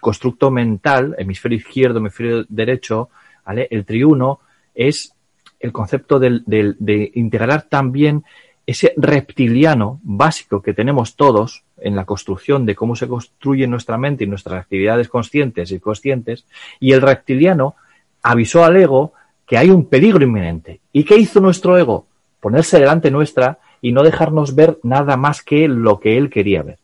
constructo 0.00 0.50
mental, 0.50 1.14
hemisferio 1.18 1.58
izquierdo, 1.58 1.98
hemisferio 1.98 2.46
derecho, 2.48 3.10
¿vale? 3.44 3.68
El 3.70 3.84
triuno 3.84 4.40
es 4.74 5.12
el 5.60 5.72
concepto 5.72 6.18
de 6.18 7.10
integrar 7.14 7.64
también 7.68 8.24
ese 8.66 8.94
reptiliano 8.96 10.00
básico 10.02 10.62
que 10.62 10.72
tenemos 10.72 11.16
todos 11.16 11.64
en 11.76 11.94
la 11.94 12.06
construcción 12.06 12.64
de 12.64 12.74
cómo 12.74 12.96
se 12.96 13.08
construye 13.08 13.66
nuestra 13.66 13.98
mente 13.98 14.24
y 14.24 14.26
nuestras 14.26 14.62
actividades 14.62 15.10
conscientes 15.10 15.70
y 15.70 15.80
conscientes, 15.80 16.46
y 16.80 16.92
el 16.92 17.02
reptiliano 17.02 17.76
avisó 18.22 18.64
al 18.64 18.76
ego 18.78 19.12
que 19.46 19.58
hay 19.58 19.68
un 19.68 19.84
peligro 19.84 20.24
inminente. 20.24 20.80
¿Y 20.94 21.04
qué 21.04 21.16
hizo 21.18 21.40
nuestro 21.40 21.76
ego? 21.76 22.06
Ponerse 22.40 22.80
delante 22.80 23.10
nuestra 23.10 23.58
y 23.86 23.92
no 23.92 24.02
dejarnos 24.02 24.56
ver 24.56 24.80
nada 24.82 25.16
más 25.16 25.42
que 25.42 25.68
lo 25.68 26.00
que 26.00 26.18
él 26.18 26.28
quería 26.28 26.64
ver. 26.64 26.80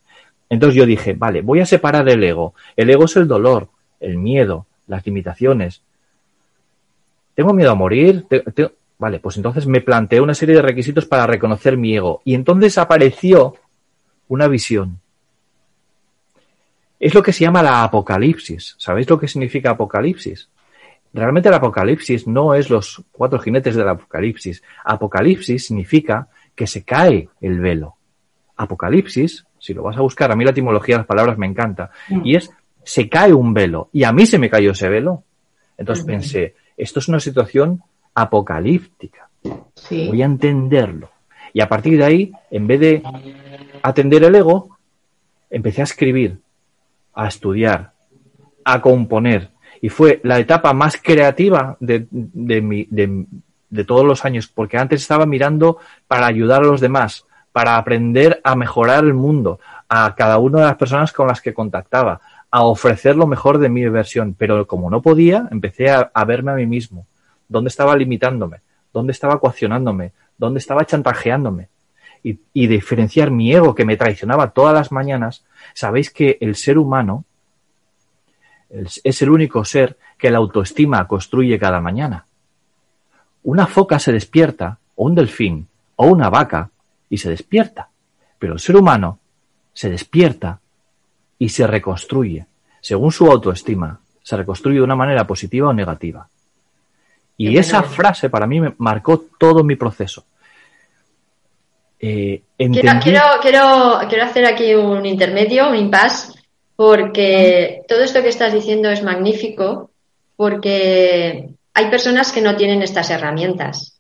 Entonces 0.49 0.77
yo 0.77 0.87
dije, 0.87 1.15
vale, 1.15 1.43
voy 1.43 1.59
a 1.59 1.67
separar 1.67 2.09
el 2.09 2.23
ego. 2.23 2.55
El 2.77 2.91
ego 2.91 3.07
es 3.07 3.17
el 3.17 3.27
dolor, 3.27 3.71
el 3.99 4.19
miedo, 4.19 4.67
las 4.87 5.05
limitaciones. 5.05 5.83
¿Tengo 7.35 7.55
miedo 7.55 7.73
a 7.73 7.75
morir? 7.75 8.25
Vale, 8.99 9.19
pues 9.19 9.37
entonces 9.37 9.67
me 9.67 9.81
planteé 9.81 10.21
una 10.21 10.33
serie 10.33 10.55
de 10.55 10.63
requisitos 10.63 11.05
para 11.05 11.27
reconocer 11.27 11.77
mi 11.77 11.97
ego. 11.97 12.23
Y 12.25 12.37
entonces 12.37 12.79
apareció 12.79 13.57
una 14.29 14.47
visión. 14.47 15.01
Es 17.01 17.15
lo 17.15 17.23
que 17.25 17.33
se 17.33 17.41
llama 17.41 17.65
la 17.65 17.83
apocalipsis. 17.83 18.77
¿Sabéis 18.79 19.11
lo 19.11 19.19
que 19.19 19.27
significa 19.27 19.71
apocalipsis? 19.71 20.49
Realmente 21.13 21.49
el 21.49 21.55
apocalipsis 21.57 22.29
no 22.29 22.55
es 22.55 22.71
los 22.71 23.03
cuatro 23.11 23.41
jinetes 23.41 23.75
del 23.75 23.89
apocalipsis. 23.89 24.63
Apocalipsis 24.85 25.67
significa 25.67 26.29
que 26.55 26.67
se 26.67 26.85
cae 26.85 27.29
el 27.41 27.61
velo. 27.61 27.97
Apocalipsis, 28.57 29.47
si 29.59 29.75
lo 29.75 29.83
vas 29.83 29.97
a 29.97 30.03
buscar, 30.03 30.31
a 30.31 30.37
mí 30.37 30.45
la 30.45 30.51
etimología 30.51 30.97
de 30.97 31.01
las 31.01 31.07
palabras 31.07 31.39
me 31.39 31.47
encanta, 31.47 31.91
mm. 32.09 32.21
y 32.25 32.37
es 32.37 32.51
se 32.85 33.09
cae 33.09 33.33
un 33.33 33.55
velo, 33.55 33.89
y 33.93 34.05
a 34.05 34.13
mí 34.13 34.27
se 34.27 34.39
me 34.39 34.51
cayó 34.51 34.73
ese 34.73 34.89
velo. 34.89 35.23
Entonces 35.79 36.05
pensé, 36.05 36.55
esto 36.77 36.99
es 36.99 37.09
una 37.09 37.21
situación 37.21 37.83
apocalíptica. 38.15 39.29
Voy 39.91 40.23
a 40.23 40.27
entenderlo. 40.27 41.11
Y 41.53 41.61
a 41.61 41.69
partir 41.69 41.99
de 41.99 42.05
ahí, 42.05 42.33
en 42.51 42.67
vez 42.67 42.81
de 42.81 43.03
atender 43.83 44.25
el 44.25 44.35
ego, 44.35 44.79
empecé 45.51 45.83
a 45.83 45.85
escribir, 45.85 46.39
a 47.15 47.29
estudiar, 47.29 47.93
a 48.65 48.81
componer. 48.81 49.51
Y 49.81 49.89
fue 49.89 50.21
la 50.23 50.39
etapa 50.39 50.73
más 50.73 50.97
creativa 50.97 51.77
de, 51.81 52.07
de, 52.11 52.61
mi, 52.63 52.87
de, 52.91 53.27
de 53.73 53.85
todos 53.85 54.05
los 54.05 54.25
años, 54.27 54.49
porque 54.49 54.77
antes 54.77 55.01
estaba 55.01 55.25
mirando 55.25 55.79
para 56.07 56.27
ayudar 56.27 56.61
a 56.61 56.67
los 56.67 56.81
demás, 56.81 57.25
para 57.53 57.79
aprender 57.79 58.41
a 58.45 58.55
mejorar 58.55 59.03
el 59.03 59.15
mundo, 59.15 59.61
a 59.89 60.15
cada 60.15 60.39
una 60.39 60.59
de 60.61 60.65
las 60.67 60.77
personas 60.77 61.11
con 61.13 61.27
las 61.27 61.41
que 61.41 61.55
contactaba, 61.55 62.21
a 62.51 62.65
ofrecer 62.65 63.17
lo 63.17 63.27
mejor 63.27 63.57
de 63.57 63.71
mi 63.71 63.89
versión. 63.89 64.35
Pero 64.35 64.67
como 64.67 64.91
no 64.91 65.01
podía, 65.01 65.49
empecé 65.51 65.91
a, 65.91 66.25
verme 66.27 66.53
a 66.53 66.55
mí 66.55 66.67
mismo. 66.67 67.07
¿Dónde 67.49 67.69
estaba 67.69 67.97
limitándome? 67.97 68.59
¿Dónde 68.93 69.13
estaba 69.13 69.41
coaccionándome? 69.41 70.13
¿Dónde 70.37 70.59
estaba 70.59 70.85
chantajeándome? 70.85 71.69
Y, 72.23 72.41
y 72.53 72.67
diferenciar 72.67 73.31
mi 73.31 73.55
ego 73.55 73.75
que 73.75 73.87
me 73.87 73.97
traicionaba 73.97 74.51
todas 74.51 74.75
las 74.75 74.93
mañanas. 74.93 75.45
Sabéis 75.73 76.11
que 76.11 76.37
el 76.43 76.57
ser 76.57 76.77
humano 76.77 77.25
es 78.69 79.23
el 79.23 79.31
único 79.31 79.65
ser 79.65 79.97
que 80.19 80.31
la 80.31 80.39
autoestima 80.39 81.07
construye 81.09 81.59
cada 81.59 81.81
mañana. 81.81 82.27
Una 83.45 83.67
foca 83.67 83.99
se 83.99 84.13
despierta, 84.13 84.79
o 84.97 85.07
un 85.07 85.15
delfín, 85.15 85.67
o 85.97 86.07
una 86.07 86.31
vaca, 86.31 86.71
y 87.09 87.19
se 87.19 87.31
despierta. 87.31 87.89
Pero 88.39 88.55
el 88.55 88.61
ser 88.61 88.77
humano 88.77 89.19
se 89.73 89.91
despierta 89.91 90.61
y 91.39 91.49
se 91.49 91.67
reconstruye, 91.67 92.47
según 92.81 93.11
su 93.11 93.31
autoestima, 93.31 93.99
se 94.23 94.37
reconstruye 94.37 94.79
de 94.79 94.85
una 94.85 94.97
manera 94.97 95.27
positiva 95.27 95.69
o 95.69 95.73
negativa. 95.73 96.29
Y 97.37 97.57
esa 97.57 97.83
frase 97.83 98.31
para 98.31 98.47
mí 98.47 98.61
me 98.61 98.75
marcó 98.79 99.25
todo 99.39 99.65
mi 99.65 99.75
proceso. 99.75 100.25
Eh, 101.99 102.43
quiero, 102.57 103.01
quiero, 103.01 103.23
quiero, 104.09 104.25
hacer 104.25 104.45
aquí 104.45 104.75
un 104.75 105.05
intermedio, 105.07 105.69
un 105.69 105.77
impasse, 105.77 106.33
porque 106.77 107.83
todo 107.89 108.03
esto 108.03 108.23
que 108.23 108.29
estás 108.29 108.53
diciendo 108.53 108.91
es 108.91 109.03
magnífico, 109.03 109.91
porque 110.37 111.51
hay 111.75 111.91
personas 111.91 112.33
que 112.33 112.41
no 112.41 112.57
tienen 112.57 112.83
estas 112.83 113.11
herramientas 113.11 113.99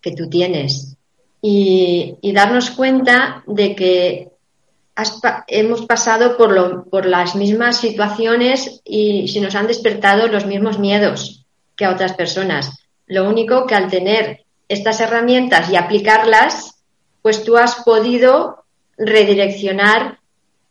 que 0.00 0.12
tú 0.12 0.28
tienes 0.28 0.96
y, 1.42 2.18
darnos 2.32 2.70
cuenta 2.70 3.42
de 3.46 3.74
que 3.74 4.28
hemos 5.46 5.86
pasado 5.86 6.36
por, 6.36 6.88
por 6.88 7.06
las 7.06 7.36
mismas 7.36 7.80
situaciones 7.80 8.80
y 8.84 9.28
se 9.28 9.40
nos 9.40 9.54
han 9.54 9.66
despertado 9.66 10.28
los 10.28 10.46
mismos 10.46 10.78
miedos 10.78 11.46
que 11.76 11.84
a 11.84 11.92
otras 11.92 12.14
personas. 12.14 12.86
Lo 13.06 13.28
único 13.28 13.66
que 13.66 13.74
al 13.74 13.88
tener 13.88 14.44
estas 14.68 15.00
herramientas 15.00 15.70
y 15.70 15.76
aplicarlas, 15.76 16.82
pues 17.22 17.44
tú 17.44 17.56
has 17.56 17.76
podido 17.76 18.64
redireccionar 18.96 20.18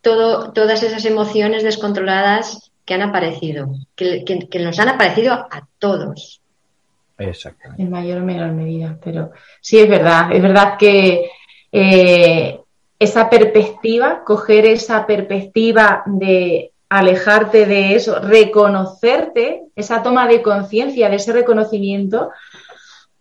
todo, 0.01 0.51
todas 0.51 0.83
esas 0.83 1.05
emociones 1.05 1.63
descontroladas 1.63 2.66
que 2.87 2.93
han 2.93 3.01
aparecido, 3.01 3.67
que, 3.95 4.23
nos 4.61 4.79
han 4.79 4.87
aparecido 4.87 5.33
a 5.33 5.67
todos. 5.77 6.41
Exactamente. 7.17 7.83
En 7.83 7.91
mayor 7.91 8.21
o 8.21 8.25
menor 8.25 8.53
medida, 8.53 8.97
pero 9.03 9.31
sí 9.59 9.77
es 9.77 9.89
verdad, 9.89 10.31
es 10.31 10.41
verdad 10.41 10.77
que 10.79 11.29
eh, 11.69 12.61
esa 12.97 13.29
perspectiva, 13.29 14.23
coger 14.23 14.65
esa 14.65 15.05
perspectiva 15.05 16.03
de 16.05 16.71
alejarte 16.87 17.65
de 17.65 17.95
eso, 17.95 18.19
reconocerte, 18.19 19.63
esa 19.75 20.01
toma 20.01 20.25
de 20.25 20.41
conciencia, 20.41 21.09
de 21.09 21.17
ese 21.17 21.33
reconocimiento, 21.33 22.31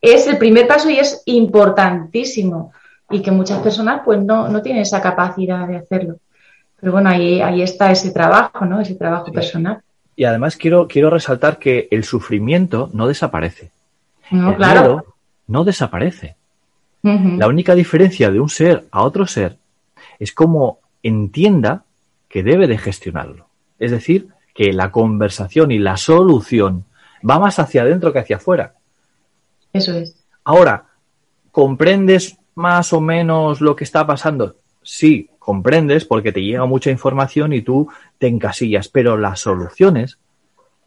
es 0.00 0.28
el 0.28 0.38
primer 0.38 0.68
paso 0.68 0.88
y 0.90 0.98
es 0.98 1.22
importantísimo. 1.24 2.72
Y 3.10 3.20
que 3.20 3.32
muchas 3.32 3.58
personas 3.60 4.02
pues 4.04 4.22
no, 4.22 4.48
no 4.48 4.62
tienen 4.62 4.82
esa 4.82 5.02
capacidad 5.02 5.66
de 5.66 5.78
hacerlo. 5.78 6.18
Pero 6.80 6.92
bueno, 6.92 7.08
ahí, 7.10 7.40
ahí 7.40 7.62
está 7.62 7.90
ese 7.90 8.10
trabajo, 8.10 8.64
¿no? 8.64 8.80
Ese 8.80 8.94
trabajo 8.94 9.32
personal. 9.32 9.80
Y 10.14 10.24
además 10.24 10.56
quiero, 10.56 10.88
quiero 10.88 11.10
resaltar 11.10 11.58
que 11.58 11.88
el 11.90 12.04
sufrimiento 12.04 12.90
no 12.92 13.06
desaparece. 13.06 13.70
No, 14.30 14.56
claro. 14.56 15.14
no 15.46 15.64
desaparece. 15.64 16.36
La 17.02 17.46
única 17.46 17.76
diferencia 17.76 18.32
de 18.32 18.40
un 18.40 18.48
ser 18.48 18.88
a 18.90 19.04
otro 19.04 19.28
ser 19.28 19.58
es 20.18 20.32
cómo 20.32 20.80
entienda 21.04 21.84
que 22.28 22.42
debe 22.42 22.66
de 22.66 22.78
gestionarlo. 22.78 23.46
Es 23.78 23.92
decir, 23.92 24.28
que 24.54 24.72
la 24.72 24.90
conversación 24.90 25.70
y 25.70 25.78
la 25.78 25.98
solución 25.98 26.84
va 27.28 27.38
más 27.38 27.60
hacia 27.60 27.82
adentro 27.82 28.12
que 28.12 28.18
hacia 28.18 28.36
afuera. 28.36 28.74
Eso 29.72 29.92
es. 29.96 30.16
Ahora, 30.42 30.86
¿comprendes 31.52 32.38
más 32.56 32.92
o 32.92 33.00
menos 33.00 33.60
lo 33.60 33.76
que 33.76 33.84
está 33.84 34.04
pasando? 34.06 34.56
Sí, 34.82 35.30
comprendes 35.46 36.04
porque 36.04 36.32
te 36.32 36.42
llega 36.42 36.66
mucha 36.66 36.90
información 36.90 37.52
y 37.52 37.62
tú 37.62 37.88
te 38.18 38.26
encasillas, 38.26 38.88
pero 38.88 39.16
las 39.16 39.38
soluciones 39.38 40.18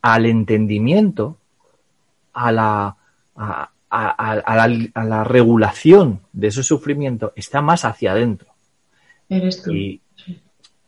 al 0.01 0.25
entendimiento, 0.25 1.38
a 2.34 2.51
la, 2.51 2.98
a, 3.38 3.72
la, 3.89 5.24
regulación 5.24 6.20
de 6.34 6.48
ese 6.50 6.63
sufrimiento 6.63 7.32
está 7.38 7.62
más 7.62 7.86
hacia 7.86 8.12
adentro. 8.12 8.50
Eres 9.30 9.63
tú. 9.63 9.72
Y 9.72 10.01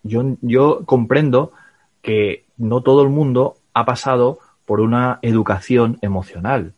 yo, 0.04 0.36
yo 0.42 0.82
comprendo 0.86 1.54
que 2.02 2.44
no 2.58 2.82
todo 2.82 3.04
el 3.04 3.10
mundo 3.10 3.56
ha 3.74 3.86
pasado 3.86 4.40
por 4.66 4.82
una 4.82 5.20
educación 5.22 5.98
emocional. 6.02 6.74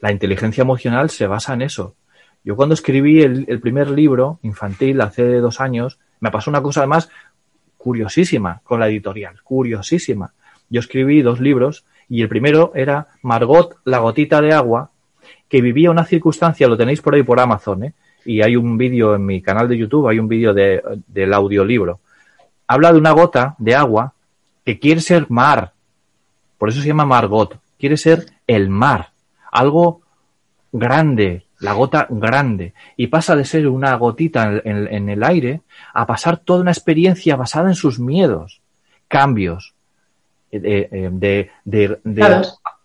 La 0.00 0.12
inteligencia 0.12 0.60
emocional 0.60 1.08
se 1.08 1.26
basa 1.26 1.54
en 1.54 1.62
eso. 1.62 1.94
Yo 2.44 2.56
cuando 2.56 2.74
escribí 2.74 3.22
el, 3.22 3.60
primer 3.60 3.88
libro 3.90 4.38
infantil 4.42 5.00
hace 5.00 5.38
dos 5.38 5.62
años, 5.62 5.98
me 6.20 6.30
pasó 6.30 6.50
una 6.50 6.62
cosa 6.62 6.80
además 6.80 7.08
curiosísima 7.76 8.60
con 8.64 8.80
la 8.80 8.88
editorial, 8.88 9.42
curiosísima. 9.42 10.32
Yo 10.68 10.80
escribí 10.80 11.22
dos 11.22 11.40
libros 11.40 11.84
y 12.08 12.22
el 12.22 12.28
primero 12.28 12.72
era 12.74 13.08
Margot, 13.22 13.76
la 13.84 13.98
gotita 13.98 14.40
de 14.40 14.52
agua, 14.52 14.90
que 15.48 15.60
vivía 15.60 15.90
una 15.90 16.04
circunstancia, 16.04 16.68
lo 16.68 16.76
tenéis 16.76 17.00
por 17.00 17.14
ahí 17.14 17.22
por 17.22 17.38
Amazon, 17.40 17.84
¿eh? 17.84 17.94
y 18.24 18.42
hay 18.42 18.56
un 18.56 18.76
vídeo 18.76 19.14
en 19.14 19.24
mi 19.24 19.40
canal 19.40 19.68
de 19.68 19.78
YouTube, 19.78 20.08
hay 20.08 20.18
un 20.18 20.28
vídeo 20.28 20.52
de, 20.52 20.82
del 21.06 21.32
audiolibro. 21.32 22.00
Habla 22.66 22.92
de 22.92 22.98
una 22.98 23.12
gota 23.12 23.54
de 23.58 23.74
agua 23.74 24.12
que 24.64 24.78
quiere 24.78 25.00
ser 25.00 25.26
mar, 25.28 25.72
por 26.58 26.68
eso 26.68 26.80
se 26.80 26.88
llama 26.88 27.06
Margot, 27.06 27.58
quiere 27.78 27.96
ser 27.96 28.26
el 28.46 28.68
mar, 28.68 29.10
algo 29.52 30.00
grande, 30.72 31.45
la 31.60 31.72
gota 31.72 32.06
grande, 32.10 32.74
y 32.96 33.06
pasa 33.06 33.34
de 33.34 33.44
ser 33.44 33.66
una 33.68 33.94
gotita 33.96 34.60
en, 34.64 35.08
el 35.08 35.22
aire 35.24 35.62
a 35.94 36.06
pasar 36.06 36.36
toda 36.38 36.60
una 36.60 36.70
experiencia 36.70 37.36
basada 37.36 37.68
en 37.68 37.74
sus 37.74 37.98
miedos, 37.98 38.60
cambios 39.08 39.74
eh, 40.52 40.88
eh, 40.90 41.08
de, 41.12 41.50
de, 41.64 41.98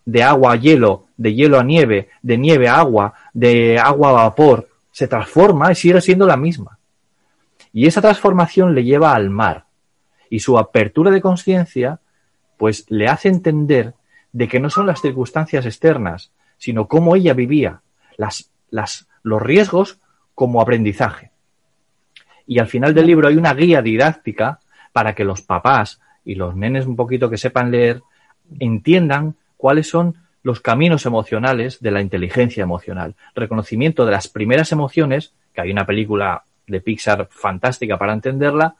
de, 0.04 0.22
agua 0.22 0.52
a 0.52 0.56
hielo, 0.56 1.06
de 1.16 1.34
hielo 1.34 1.58
a 1.58 1.64
nieve, 1.64 2.08
de 2.22 2.38
nieve 2.38 2.68
a 2.68 2.76
agua, 2.76 3.14
de 3.34 3.78
agua 3.78 4.10
a 4.10 4.12
vapor, 4.24 4.68
se 4.90 5.06
transforma 5.06 5.70
y 5.70 5.74
sigue 5.74 6.00
siendo 6.00 6.26
la 6.26 6.36
misma. 6.36 6.78
Y 7.72 7.86
esa 7.86 8.00
transformación 8.00 8.74
le 8.74 8.84
lleva 8.84 9.14
al 9.14 9.30
mar. 9.30 9.66
Y 10.28 10.40
su 10.40 10.58
apertura 10.58 11.10
de 11.10 11.20
conciencia, 11.20 12.00
pues 12.56 12.86
le 12.88 13.06
hace 13.06 13.28
entender 13.28 13.94
de 14.32 14.48
que 14.48 14.60
no 14.60 14.70
son 14.70 14.86
las 14.86 15.00
circunstancias 15.00 15.66
externas, 15.66 16.30
sino 16.58 16.88
cómo 16.88 17.16
ella 17.16 17.34
vivía, 17.34 17.80
las, 18.16 18.50
las, 18.72 19.06
los 19.22 19.40
riesgos 19.40 20.00
como 20.34 20.60
aprendizaje. 20.60 21.30
Y 22.46 22.58
al 22.58 22.66
final 22.66 22.92
del 22.94 23.06
libro 23.06 23.28
hay 23.28 23.36
una 23.36 23.54
guía 23.54 23.82
didáctica 23.82 24.58
para 24.92 25.14
que 25.14 25.24
los 25.24 25.42
papás 25.42 26.00
y 26.24 26.34
los 26.34 26.56
nenes 26.56 26.86
un 26.86 26.96
poquito 26.96 27.30
que 27.30 27.38
sepan 27.38 27.70
leer 27.70 28.02
entiendan 28.58 29.36
cuáles 29.56 29.88
son 29.88 30.16
los 30.42 30.60
caminos 30.60 31.06
emocionales 31.06 31.80
de 31.80 31.92
la 31.92 32.00
inteligencia 32.00 32.64
emocional. 32.64 33.14
Reconocimiento 33.34 34.04
de 34.04 34.10
las 34.10 34.26
primeras 34.26 34.72
emociones, 34.72 35.32
que 35.54 35.60
hay 35.60 35.70
una 35.70 35.86
película 35.86 36.42
de 36.66 36.80
Pixar 36.80 37.28
fantástica 37.30 37.96
para 37.96 38.12
entenderla, 38.12 38.74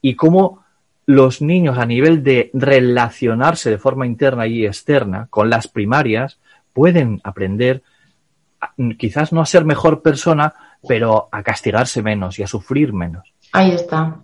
y 0.00 0.14
cómo 0.14 0.64
los 1.06 1.42
niños 1.42 1.78
a 1.78 1.86
nivel 1.86 2.22
de 2.22 2.50
relacionarse 2.54 3.70
de 3.70 3.78
forma 3.78 4.06
interna 4.06 4.46
y 4.46 4.64
externa 4.64 5.26
con 5.30 5.50
las 5.50 5.66
primarias 5.66 6.38
pueden 6.72 7.20
aprender 7.24 7.82
quizás 8.98 9.32
no 9.32 9.40
a 9.40 9.46
ser 9.46 9.64
mejor 9.64 10.02
persona, 10.02 10.54
pero 10.86 11.28
a 11.30 11.42
castigarse 11.42 12.02
menos 12.02 12.38
y 12.38 12.42
a 12.42 12.46
sufrir 12.46 12.92
menos. 12.92 13.32
Ahí 13.52 13.72
está. 13.72 14.16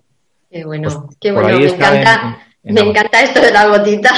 Qué 0.50 0.64
bueno, 0.64 0.88
pues 0.88 1.16
qué 1.20 1.32
bueno. 1.32 1.58
Me 1.58 1.66
encanta, 1.66 2.38
me 2.62 2.80
encanta 2.80 3.22
esto 3.22 3.40
de 3.40 3.52
la 3.52 3.66
gotita. 3.68 4.10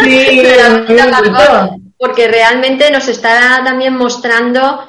Sí, 0.00 0.42
porque 1.98 2.28
realmente 2.28 2.90
nos 2.90 3.08
está 3.08 3.62
también 3.64 3.96
mostrando 3.96 4.88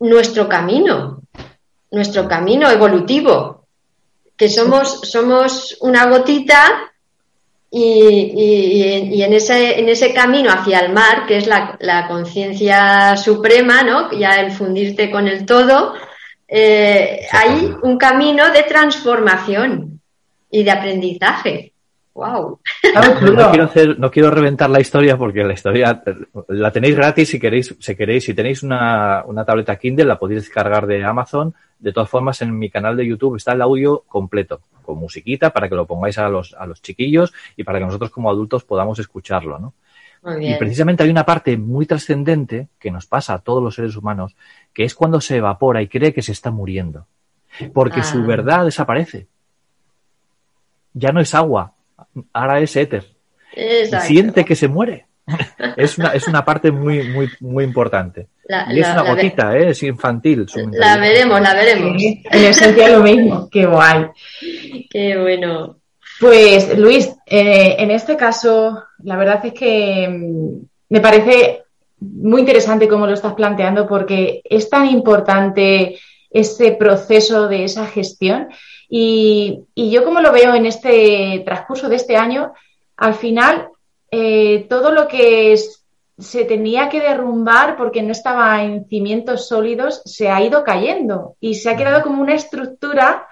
nuestro 0.00 0.48
camino, 0.48 1.22
nuestro 1.90 2.28
camino 2.28 2.70
evolutivo, 2.70 3.66
que 4.36 4.48
somos, 4.48 5.00
somos 5.02 5.76
una 5.80 6.06
gotita 6.06 6.92
y, 7.76 9.22
en, 9.22 9.32
ese, 9.32 9.80
en 9.80 9.88
ese 9.88 10.14
camino 10.14 10.50
hacia 10.50 10.78
el 10.78 10.92
mar, 10.92 11.26
que 11.26 11.38
es 11.38 11.46
la, 11.48 12.06
conciencia 12.08 13.16
suprema, 13.16 13.82
¿no? 13.82 14.12
ya 14.12 14.40
el 14.40 14.52
fundirte 14.52 15.10
con 15.10 15.26
el 15.26 15.44
todo, 15.44 15.94
eh, 16.46 17.26
hay 17.32 17.74
un 17.82 17.98
camino 17.98 18.50
de 18.52 18.62
transformación 18.62 20.00
y 20.50 20.62
de 20.62 20.70
aprendizaje. 20.70 21.72
Wow. 22.14 22.60
No 23.22 23.50
quiero 23.50 23.64
hacer, 23.64 23.98
no 23.98 24.08
quiero 24.08 24.30
reventar 24.30 24.70
la 24.70 24.80
historia 24.80 25.16
porque 25.16 25.42
la 25.42 25.54
historia 25.54 26.00
la 26.46 26.70
tenéis 26.70 26.94
gratis 26.94 27.28
si 27.28 27.40
queréis, 27.40 27.74
si 27.80 27.96
queréis, 27.96 28.24
si 28.24 28.34
tenéis 28.34 28.62
una, 28.62 29.24
una 29.26 29.44
tableta 29.44 29.74
Kindle 29.74 30.04
la 30.04 30.18
podéis 30.18 30.42
descargar 30.42 30.86
de 30.86 31.04
Amazon. 31.04 31.52
De 31.84 31.92
todas 31.92 32.08
formas, 32.08 32.40
en 32.40 32.58
mi 32.58 32.70
canal 32.70 32.96
de 32.96 33.06
YouTube 33.06 33.36
está 33.36 33.52
el 33.52 33.60
audio 33.60 34.04
completo, 34.08 34.62
con 34.86 34.96
musiquita, 34.96 35.50
para 35.50 35.68
que 35.68 35.74
lo 35.74 35.86
pongáis 35.86 36.16
a 36.16 36.30
los, 36.30 36.54
a 36.54 36.64
los 36.64 36.80
chiquillos 36.80 37.34
y 37.58 37.62
para 37.62 37.78
que 37.78 37.84
nosotros 37.84 38.08
como 38.08 38.30
adultos 38.30 38.64
podamos 38.64 38.98
escucharlo, 39.00 39.58
¿no? 39.58 39.74
Y 40.40 40.54
precisamente 40.54 41.02
hay 41.02 41.10
una 41.10 41.26
parte 41.26 41.58
muy 41.58 41.84
trascendente 41.84 42.68
que 42.78 42.90
nos 42.90 43.04
pasa 43.04 43.34
a 43.34 43.40
todos 43.40 43.62
los 43.62 43.74
seres 43.74 43.96
humanos, 43.96 44.34
que 44.72 44.84
es 44.84 44.94
cuando 44.94 45.20
se 45.20 45.36
evapora 45.36 45.82
y 45.82 45.88
cree 45.88 46.14
que 46.14 46.22
se 46.22 46.32
está 46.32 46.50
muriendo. 46.50 47.06
Porque 47.74 48.02
su 48.02 48.16
ah. 48.20 48.26
verdad 48.26 48.64
desaparece. 48.64 49.26
Ya 50.94 51.12
no 51.12 51.20
es 51.20 51.34
agua, 51.34 51.74
ahora 52.32 52.60
es 52.60 52.74
éter. 52.76 53.04
Siente 54.06 54.46
que 54.46 54.56
se 54.56 54.68
muere. 54.68 55.04
Es 55.76 55.96
una, 55.98 56.10
es 56.10 56.28
una 56.28 56.44
parte 56.44 56.70
muy, 56.70 57.08
muy, 57.08 57.30
muy 57.40 57.64
importante. 57.64 58.28
y 58.70 58.80
es 58.80 58.88
una 58.88 59.02
gotita, 59.02 59.56
¿eh? 59.56 59.70
es 59.70 59.82
infantil. 59.82 60.46
La 60.72 60.98
veremos, 60.98 61.40
la 61.40 61.54
veremos. 61.54 62.02
en 62.02 62.44
esencia 62.44 62.90
lo 62.90 63.02
mismo. 63.02 63.48
Qué 63.50 63.66
guay. 63.66 64.06
Qué 64.90 65.16
bueno. 65.18 65.78
Pues 66.20 66.76
Luis, 66.78 67.10
eh, 67.26 67.76
en 67.78 67.90
este 67.90 68.16
caso, 68.16 68.84
la 69.02 69.16
verdad 69.16 69.44
es 69.44 69.52
que 69.52 70.08
mm, 70.08 70.66
me 70.90 71.00
parece 71.00 71.62
muy 71.98 72.40
interesante 72.40 72.88
cómo 72.88 73.06
lo 73.06 73.14
estás 73.14 73.34
planteando 73.34 73.86
porque 73.86 74.42
es 74.44 74.68
tan 74.68 74.86
importante 74.86 75.98
ese 76.30 76.72
proceso 76.72 77.48
de 77.48 77.64
esa 77.64 77.86
gestión 77.86 78.48
y, 78.88 79.64
yo 79.74 80.04
como 80.04 80.20
lo 80.20 80.32
veo 80.32 80.54
en 80.54 80.66
este 80.66 81.42
transcurso 81.44 81.88
de 81.88 81.96
este 81.96 82.16
año, 82.16 82.52
al 82.96 83.14
final 83.14 83.68
eh, 84.16 84.66
todo 84.68 84.92
lo 84.92 85.08
que 85.08 85.58
se 86.16 86.44
tenía 86.44 86.88
que 86.88 87.00
derrumbar 87.00 87.76
porque 87.76 88.00
no 88.00 88.12
estaba 88.12 88.62
en 88.62 88.86
cimientos 88.86 89.48
sólidos 89.48 90.02
se 90.04 90.28
ha 90.28 90.40
ido 90.40 90.62
cayendo 90.62 91.34
y 91.40 91.56
se 91.56 91.68
ha 91.68 91.76
quedado 91.76 92.00
como 92.04 92.22
una 92.22 92.36
estructura 92.36 93.26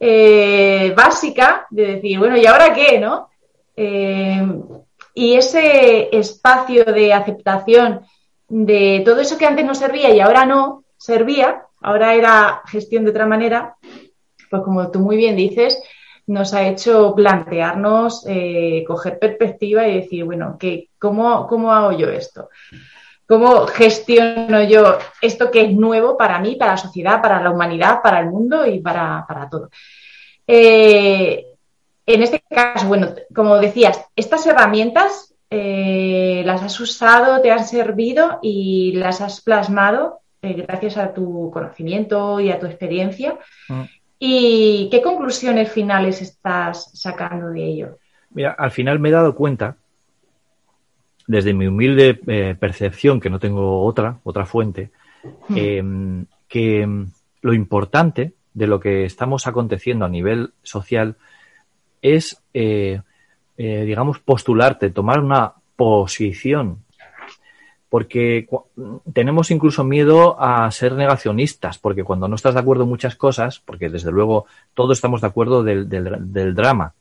eh, 0.00 0.94
básica 0.96 1.66
de 1.68 1.96
decir, 1.96 2.18
bueno, 2.18 2.38
¿y 2.38 2.46
ahora 2.46 2.72
qué? 2.72 2.98
¿no? 2.98 3.28
Eh, 3.76 4.42
y 5.12 5.34
ese 5.34 6.08
espacio 6.16 6.86
de 6.86 7.12
aceptación 7.12 8.00
de 8.48 9.02
todo 9.04 9.20
eso 9.20 9.36
que 9.36 9.44
antes 9.44 9.66
no 9.66 9.74
servía 9.74 10.14
y 10.14 10.20
ahora 10.20 10.46
no 10.46 10.84
servía, 10.96 11.66
ahora 11.82 12.14
era 12.14 12.62
gestión 12.68 13.04
de 13.04 13.10
otra 13.10 13.26
manera, 13.26 13.76
pues 14.48 14.62
como 14.62 14.90
tú 14.90 15.00
muy 15.00 15.18
bien 15.18 15.36
dices, 15.36 15.78
nos 16.26 16.54
ha 16.54 16.66
hecho 16.66 17.14
plantearnos, 17.14 18.24
eh, 18.28 18.84
coger 18.86 19.18
perspectiva 19.18 19.86
y 19.86 20.00
decir, 20.00 20.24
bueno, 20.24 20.56
¿qué, 20.58 20.88
cómo, 20.98 21.46
¿cómo 21.46 21.72
hago 21.72 21.92
yo 21.92 22.08
esto? 22.08 22.48
¿Cómo 23.26 23.66
gestiono 23.66 24.62
yo 24.64 24.98
esto 25.20 25.50
que 25.50 25.62
es 25.62 25.72
nuevo 25.72 26.16
para 26.16 26.38
mí, 26.38 26.56
para 26.56 26.72
la 26.72 26.76
sociedad, 26.76 27.22
para 27.22 27.42
la 27.42 27.50
humanidad, 27.50 28.00
para 28.02 28.20
el 28.20 28.26
mundo 28.26 28.66
y 28.66 28.80
para, 28.80 29.26
todo? 29.50 29.70
Eh, 30.46 31.46
en 32.04 32.22
este 32.22 32.42
caso, 32.48 32.86
bueno, 32.86 33.14
como 33.34 33.58
decías, 33.58 34.04
estas 34.16 34.46
herramientas 34.46 35.34
eh, 35.50 36.42
las 36.44 36.62
has 36.62 36.78
usado, 36.80 37.40
te 37.40 37.50
han 37.50 37.66
servido 37.66 38.38
y 38.42 38.92
las 38.92 39.20
has 39.20 39.40
plasmado 39.40 40.20
gracias 40.42 40.96
a 40.96 41.14
tu 41.14 41.50
conocimiento 41.52 42.40
y 42.40 42.50
a 42.50 42.58
tu 42.58 42.66
experiencia. 42.66 43.38
Mm. 43.68 43.82
¿Y 44.24 44.88
qué 44.88 45.02
conclusiones 45.02 45.72
finales 45.72 46.22
estás 46.22 46.92
sacando 46.94 47.48
de 47.48 47.66
ello? 47.66 47.98
Mira, 48.30 48.54
al 48.56 48.70
final 48.70 49.00
me 49.00 49.08
he 49.08 49.12
dado 49.12 49.34
cuenta, 49.34 49.76
desde 51.26 51.52
mi 51.52 51.66
humilde 51.66 52.20
eh, 52.28 52.54
percepción, 52.56 53.18
que 53.18 53.28
no 53.28 53.40
tengo 53.40 53.82
otra, 53.84 54.20
otra 54.22 54.46
fuente, 54.46 54.92
hmm. 55.48 55.56
em, 55.56 56.26
que 56.46 56.82
em, 56.82 57.10
lo 57.40 57.52
importante 57.52 58.34
de 58.54 58.68
lo 58.68 58.78
que 58.78 59.06
estamos 59.06 59.48
aconteciendo 59.48 60.04
a 60.04 60.08
nivel 60.08 60.52
social 60.62 61.16
es, 62.00 62.40
eh, 62.54 63.00
eh, 63.56 63.82
digamos, 63.84 64.20
postularte, 64.20 64.90
tomar 64.90 65.18
una 65.18 65.54
posición 65.74 66.81
porque 67.92 68.48
tenemos 69.12 69.50
incluso 69.50 69.84
miedo 69.84 70.40
a 70.40 70.70
ser 70.70 70.94
negacionistas, 70.94 71.76
porque 71.76 72.04
cuando 72.04 72.26
no 72.26 72.36
estás 72.36 72.54
de 72.54 72.60
acuerdo 72.60 72.84
en 72.84 72.88
muchas 72.88 73.16
cosas, 73.16 73.58
porque 73.58 73.90
desde 73.90 74.10
luego 74.10 74.46
todos 74.72 74.96
estamos 74.96 75.20
de 75.20 75.26
acuerdo 75.26 75.62
del, 75.62 76.54
drama, 76.54 76.94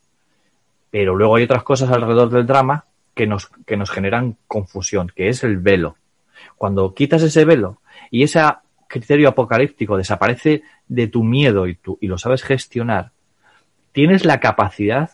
pero 0.89 1.15
luego 1.15 1.37
hay 1.37 1.45
otras 1.45 1.63
cosas 1.63 1.89
alrededor 1.91 2.29
del 2.29 2.45
drama 2.45 2.83
que 3.15 3.25
nos, 3.25 3.47
que 3.65 3.77
nos 3.77 3.89
generan 3.89 4.35
confusión, 4.49 5.09
que 5.15 5.29
es 5.29 5.45
el 5.45 5.59
velo. 5.59 5.95
Cuando 6.57 6.93
quitas 6.93 7.23
ese 7.23 7.45
velo 7.45 7.79
y 8.09 8.23
ese 8.23 8.43
criterio 8.87 9.29
apocalíptico 9.29 9.95
desaparece 9.95 10.63
de 10.89 11.07
tu 11.07 11.23
miedo 11.23 11.67
y, 11.67 11.75
tú, 11.75 11.99
y 12.01 12.07
lo 12.07 12.17
sabes 12.17 12.43
gestionar, 12.43 13.11
tienes 13.93 14.25
la 14.25 14.41
capacidad 14.41 15.11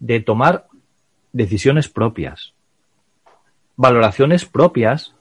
de 0.00 0.20
tomar 0.20 0.66
decisiones 1.32 1.88
propias 1.88 2.52
valoraciones 3.78 4.44
propias 4.44 5.14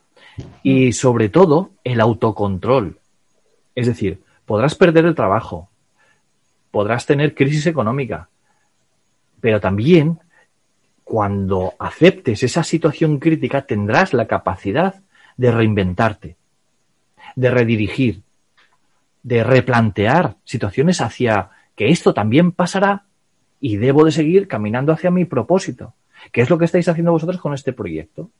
y 0.63 0.91
sobre 0.91 1.29
todo 1.29 1.69
el 1.83 2.01
autocontrol. 2.01 2.97
Es 3.75 3.85
decir, 3.85 4.23
podrás 4.45 4.73
perder 4.73 5.05
el 5.05 5.13
trabajo, 5.13 5.69
podrás 6.71 7.05
tener 7.05 7.35
crisis 7.35 7.67
económica, 7.67 8.29
pero 9.39 9.61
también 9.61 10.19
cuando 11.03 11.75
aceptes 11.77 12.41
esa 12.41 12.63
situación 12.63 13.19
crítica 13.19 13.61
tendrás 13.61 14.13
la 14.13 14.25
capacidad 14.25 14.95
de 15.37 15.51
reinventarte, 15.51 16.35
de 17.35 17.51
redirigir, 17.51 18.23
de 19.21 19.43
replantear 19.43 20.35
situaciones 20.45 20.99
hacia 20.99 21.51
que 21.75 21.89
esto 21.89 22.11
también 22.11 22.51
pasará 22.51 23.03
y 23.61 23.77
debo 23.77 24.03
de 24.03 24.11
seguir 24.11 24.47
caminando 24.47 24.91
hacia 24.93 25.11
mi 25.11 25.25
propósito. 25.25 25.93
¿Qué 26.31 26.41
es 26.41 26.49
lo 26.49 26.57
que 26.57 26.65
estáis 26.65 26.87
haciendo 26.87 27.11
vosotros 27.11 27.39
con 27.39 27.53
este 27.53 27.71
proyecto? 27.71 28.31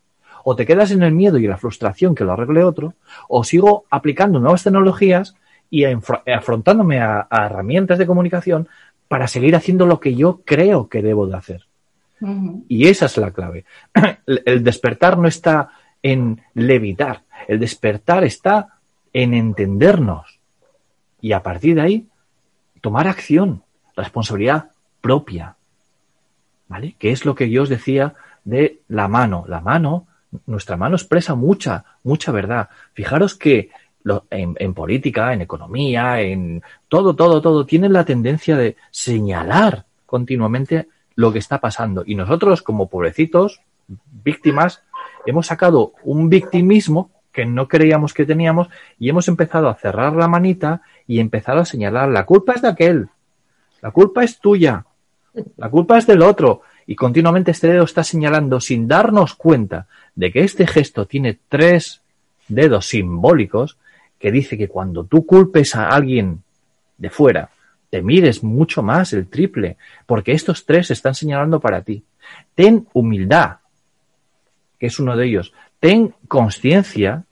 O 0.50 0.56
te 0.56 0.66
quedas 0.66 0.92
en 0.92 1.04
el 1.04 1.12
miedo 1.12 1.38
y 1.38 1.46
la 1.46 1.58
frustración 1.58 2.16
que 2.16 2.24
lo 2.24 2.32
arregle 2.32 2.64
otro, 2.64 2.94
o 3.28 3.44
sigo 3.44 3.84
aplicando 3.90 4.40
nuevas 4.40 4.64
tecnologías 4.64 5.36
y 5.70 5.84
afrontándome 5.84 7.02
a, 7.02 7.28
herramientas 7.30 7.98
de 7.98 8.08
comunicación 8.08 8.70
para 9.10 9.28
seguir 9.28 9.58
haciendo 9.58 9.86
lo 9.86 10.00
que 10.00 10.16
yo 10.16 10.40
creo 10.46 10.88
que 10.88 11.02
debo 11.02 11.28
de 11.28 11.36
hacer. 11.36 11.66
Y 12.70 12.88
esa 12.88 13.08
es 13.08 13.18
la 13.18 13.32
clave. 13.32 13.66
El 14.26 14.64
despertar 14.64 15.18
no 15.18 15.28
está 15.28 15.72
en 16.02 16.42
levitar, 16.54 17.24
el 17.50 17.60
despertar 17.60 18.24
está 18.24 18.78
en 19.12 19.34
entendernos 19.34 20.40
y 21.20 21.34
a 21.34 21.44
partir 21.44 21.76
de 21.76 21.82
ahí 21.82 22.08
tomar 22.80 23.10
acción, 23.10 23.64
responsabilidad 23.98 24.72
propia. 25.02 25.58
¿Vale? 26.70 26.96
Que 26.98 27.12
es 27.12 27.26
lo 27.26 27.36
que 27.36 27.50
yo 27.50 27.64
os 27.64 27.70
decía 27.70 28.14
de 28.46 28.80
la 28.88 29.10
mano. 29.10 29.44
La 29.48 29.60
mano, 29.60 30.07
nuestra 30.46 30.78
mano 30.78 30.96
expresa 30.96 31.36
mucha, 31.36 31.86
mucha 32.04 32.32
verdad. 32.32 32.70
Fijaros 32.94 33.36
que 33.36 33.70
en, 34.30 34.74
política, 34.74 35.34
en 35.34 35.42
economía, 35.42 36.22
en 36.22 36.62
todo, 36.88 37.16
todo, 37.16 37.42
todo, 37.42 37.66
tienen 37.66 37.94
la 37.94 38.06
tendencia 38.06 38.58
de 38.58 38.78
señalar 38.92 39.86
continuamente 40.06 40.88
lo 41.16 41.34
que 41.34 41.40
está 41.40 41.60
pasando. 41.60 42.04
Y 42.06 42.16
nosotros, 42.16 42.62
como 42.62 42.88
pobrecitos, 42.90 43.62
víctimas, 44.24 44.84
hemos 45.26 45.48
sacado 45.48 45.94
un 46.04 46.30
victimismo 46.30 47.12
que 47.32 47.46
no 47.46 47.68
creíamos 47.68 48.14
que 48.14 48.26
teníamos 48.26 48.70
y 48.98 49.10
hemos 49.10 49.28
empezado 49.28 49.70
a 49.70 49.76
cerrar 49.76 50.16
la 50.16 50.28
manita 50.28 50.82
y 51.06 51.20
empezado 51.20 51.60
a 51.60 51.66
señalar, 51.66 52.10
la 52.10 52.26
culpa 52.26 52.54
es 52.54 52.62
de 52.62 52.70
aquel, 52.70 53.10
la 53.82 53.92
culpa 53.92 54.24
es 54.24 54.40
tuya, 54.40 54.86
la 55.56 55.70
culpa 55.70 55.98
es 55.98 56.08
del 56.08 56.24
otro. 56.24 56.62
Y 56.88 56.96
continuamente 56.96 57.52
este 57.52 57.68
dedo 57.68 57.84
está 57.84 58.04
señalando 58.06 58.62
sin 58.62 58.88
darnos 58.88 59.36
cuenta 59.36 59.88
de 60.16 60.32
que 60.32 60.44
este 60.44 60.66
gesto 60.66 61.06
tiene 61.06 61.38
tres 61.50 62.02
dedos 62.48 62.88
simbólicos 62.88 63.78
que 64.18 64.32
dice 64.32 64.58
que 64.58 64.70
cuando 64.70 65.04
tú 65.04 65.26
culpes 65.26 65.76
a 65.76 65.90
alguien 65.90 66.44
de 66.98 67.10
fuera, 67.10 67.50
te 67.90 68.02
mires 68.02 68.42
mucho 68.42 68.82
más 68.84 69.12
el 69.12 69.28
triple, 69.28 69.78
porque 70.06 70.32
estos 70.32 70.66
tres 70.66 70.90
están 70.90 71.14
señalando 71.14 71.60
para 71.60 71.82
ti. 71.82 72.04
Ten 72.56 72.88
humildad, 72.94 73.58
que 74.80 74.88
es 74.88 74.98
uno 75.00 75.16
de 75.18 75.26
ellos. 75.26 75.54
Ten 75.82 76.16
conciencia 76.30 77.26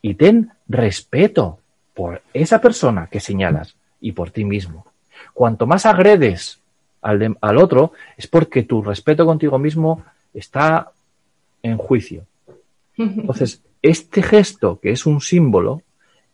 y 0.00 0.14
ten 0.14 0.52
respeto 0.68 1.58
por 1.92 2.22
esa 2.32 2.60
persona 2.60 3.08
que 3.08 3.18
señalas 3.18 3.74
y 4.00 4.12
por 4.12 4.30
ti 4.30 4.44
mismo. 4.44 4.86
Cuanto 5.34 5.66
más 5.66 5.86
agredes 5.86 6.60
al, 7.02 7.36
al 7.40 7.56
otro, 7.58 7.92
es 8.16 8.26
porque 8.26 8.62
tu 8.62 8.82
respeto 8.82 9.24
contigo 9.26 9.58
mismo 9.58 10.04
está 10.34 10.92
en 11.62 11.76
juicio. 11.76 12.24
Entonces, 12.96 13.62
este 13.82 14.22
gesto, 14.22 14.80
que 14.80 14.90
es 14.90 15.06
un 15.06 15.20
símbolo, 15.20 15.82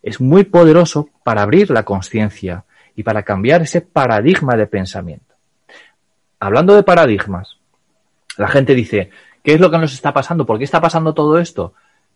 es 0.02 0.20
muy 0.20 0.44
poderoso 0.44 1.08
para 1.22 1.42
abrir 1.42 1.70
la 1.70 1.84
conciencia 1.84 2.64
y 2.96 3.02
para 3.02 3.22
cambiar 3.22 3.62
ese 3.62 3.80
paradigma 3.80 4.56
de 4.56 4.66
pensamiento. 4.66 5.34
Hablando 6.40 6.74
de 6.74 6.82
paradigmas, 6.82 7.58
la 8.36 8.48
gente 8.48 8.74
dice, 8.74 9.10
¿qué 9.42 9.54
es 9.54 9.60
lo 9.60 9.70
que 9.70 9.78
nos 9.78 9.92
está 9.92 10.12
pasando? 10.12 10.46
¿Por 10.46 10.58
qué 10.58 10.64
está 10.64 10.80
pasando 10.80 11.14
todo 11.14 11.38
esto? 11.38 11.74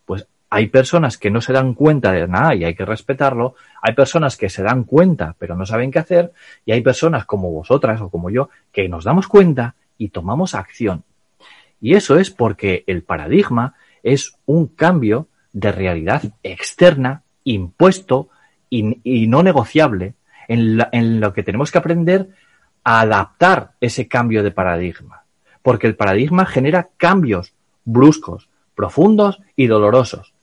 Pues 0.08 0.26
hay 0.48 0.68
personas 0.68 1.18
que 1.18 1.30
no 1.30 1.42
se 1.42 1.52
dan 1.52 1.74
cuenta 1.74 2.12
de 2.12 2.26
nada 2.26 2.54
y 2.54 2.64
hay 2.64 2.74
que 2.74 2.86
respetarlo, 2.86 3.56
hay 3.82 3.92
personas 3.92 4.38
que 4.38 4.48
se 4.48 4.62
dan 4.62 4.84
cuenta 4.84 5.36
pero 5.38 5.54
no 5.54 5.66
saben 5.66 5.90
qué 5.90 5.98
hacer 5.98 6.32
y 6.64 6.72
hay 6.72 6.80
personas 6.80 7.26
como 7.26 7.50
vosotras 7.50 8.00
o 8.00 8.08
como 8.08 8.30
yo 8.30 8.48
que 8.72 8.88
nos 8.88 9.04
damos 9.04 9.28
cuenta 9.28 9.74
y 9.98 10.08
tomamos 10.08 10.54
acción. 10.54 11.04
Y 11.78 11.94
eso 11.94 12.18
es 12.18 12.30
porque 12.30 12.84
el 12.86 13.02
paradigma 13.02 13.74
es 14.02 14.32
un 14.46 14.68
cambio 14.68 15.28
de 15.52 15.72
realidad 15.72 16.22
externa, 16.42 17.20
impuesto 17.44 18.30
y, 18.70 19.26
no 19.26 19.42
negociable, 19.42 20.14
en, 20.48 21.20
lo 21.20 21.34
que 21.34 21.42
tenemos 21.42 21.70
que 21.70 21.78
aprender 21.78 22.30
a 22.82 23.00
adaptar 23.00 23.72
ese 23.82 24.08
cambio 24.08 24.42
de 24.42 24.52
paradigma. 24.52 25.24
Porque 25.60 25.86
el 25.86 25.96
paradigma 25.96 26.46
genera 26.46 26.88
cambios 26.96 27.52
bruscos, 27.84 28.48
profundos 28.78 29.40
y 29.56 29.66
dolorosos. 29.66 30.34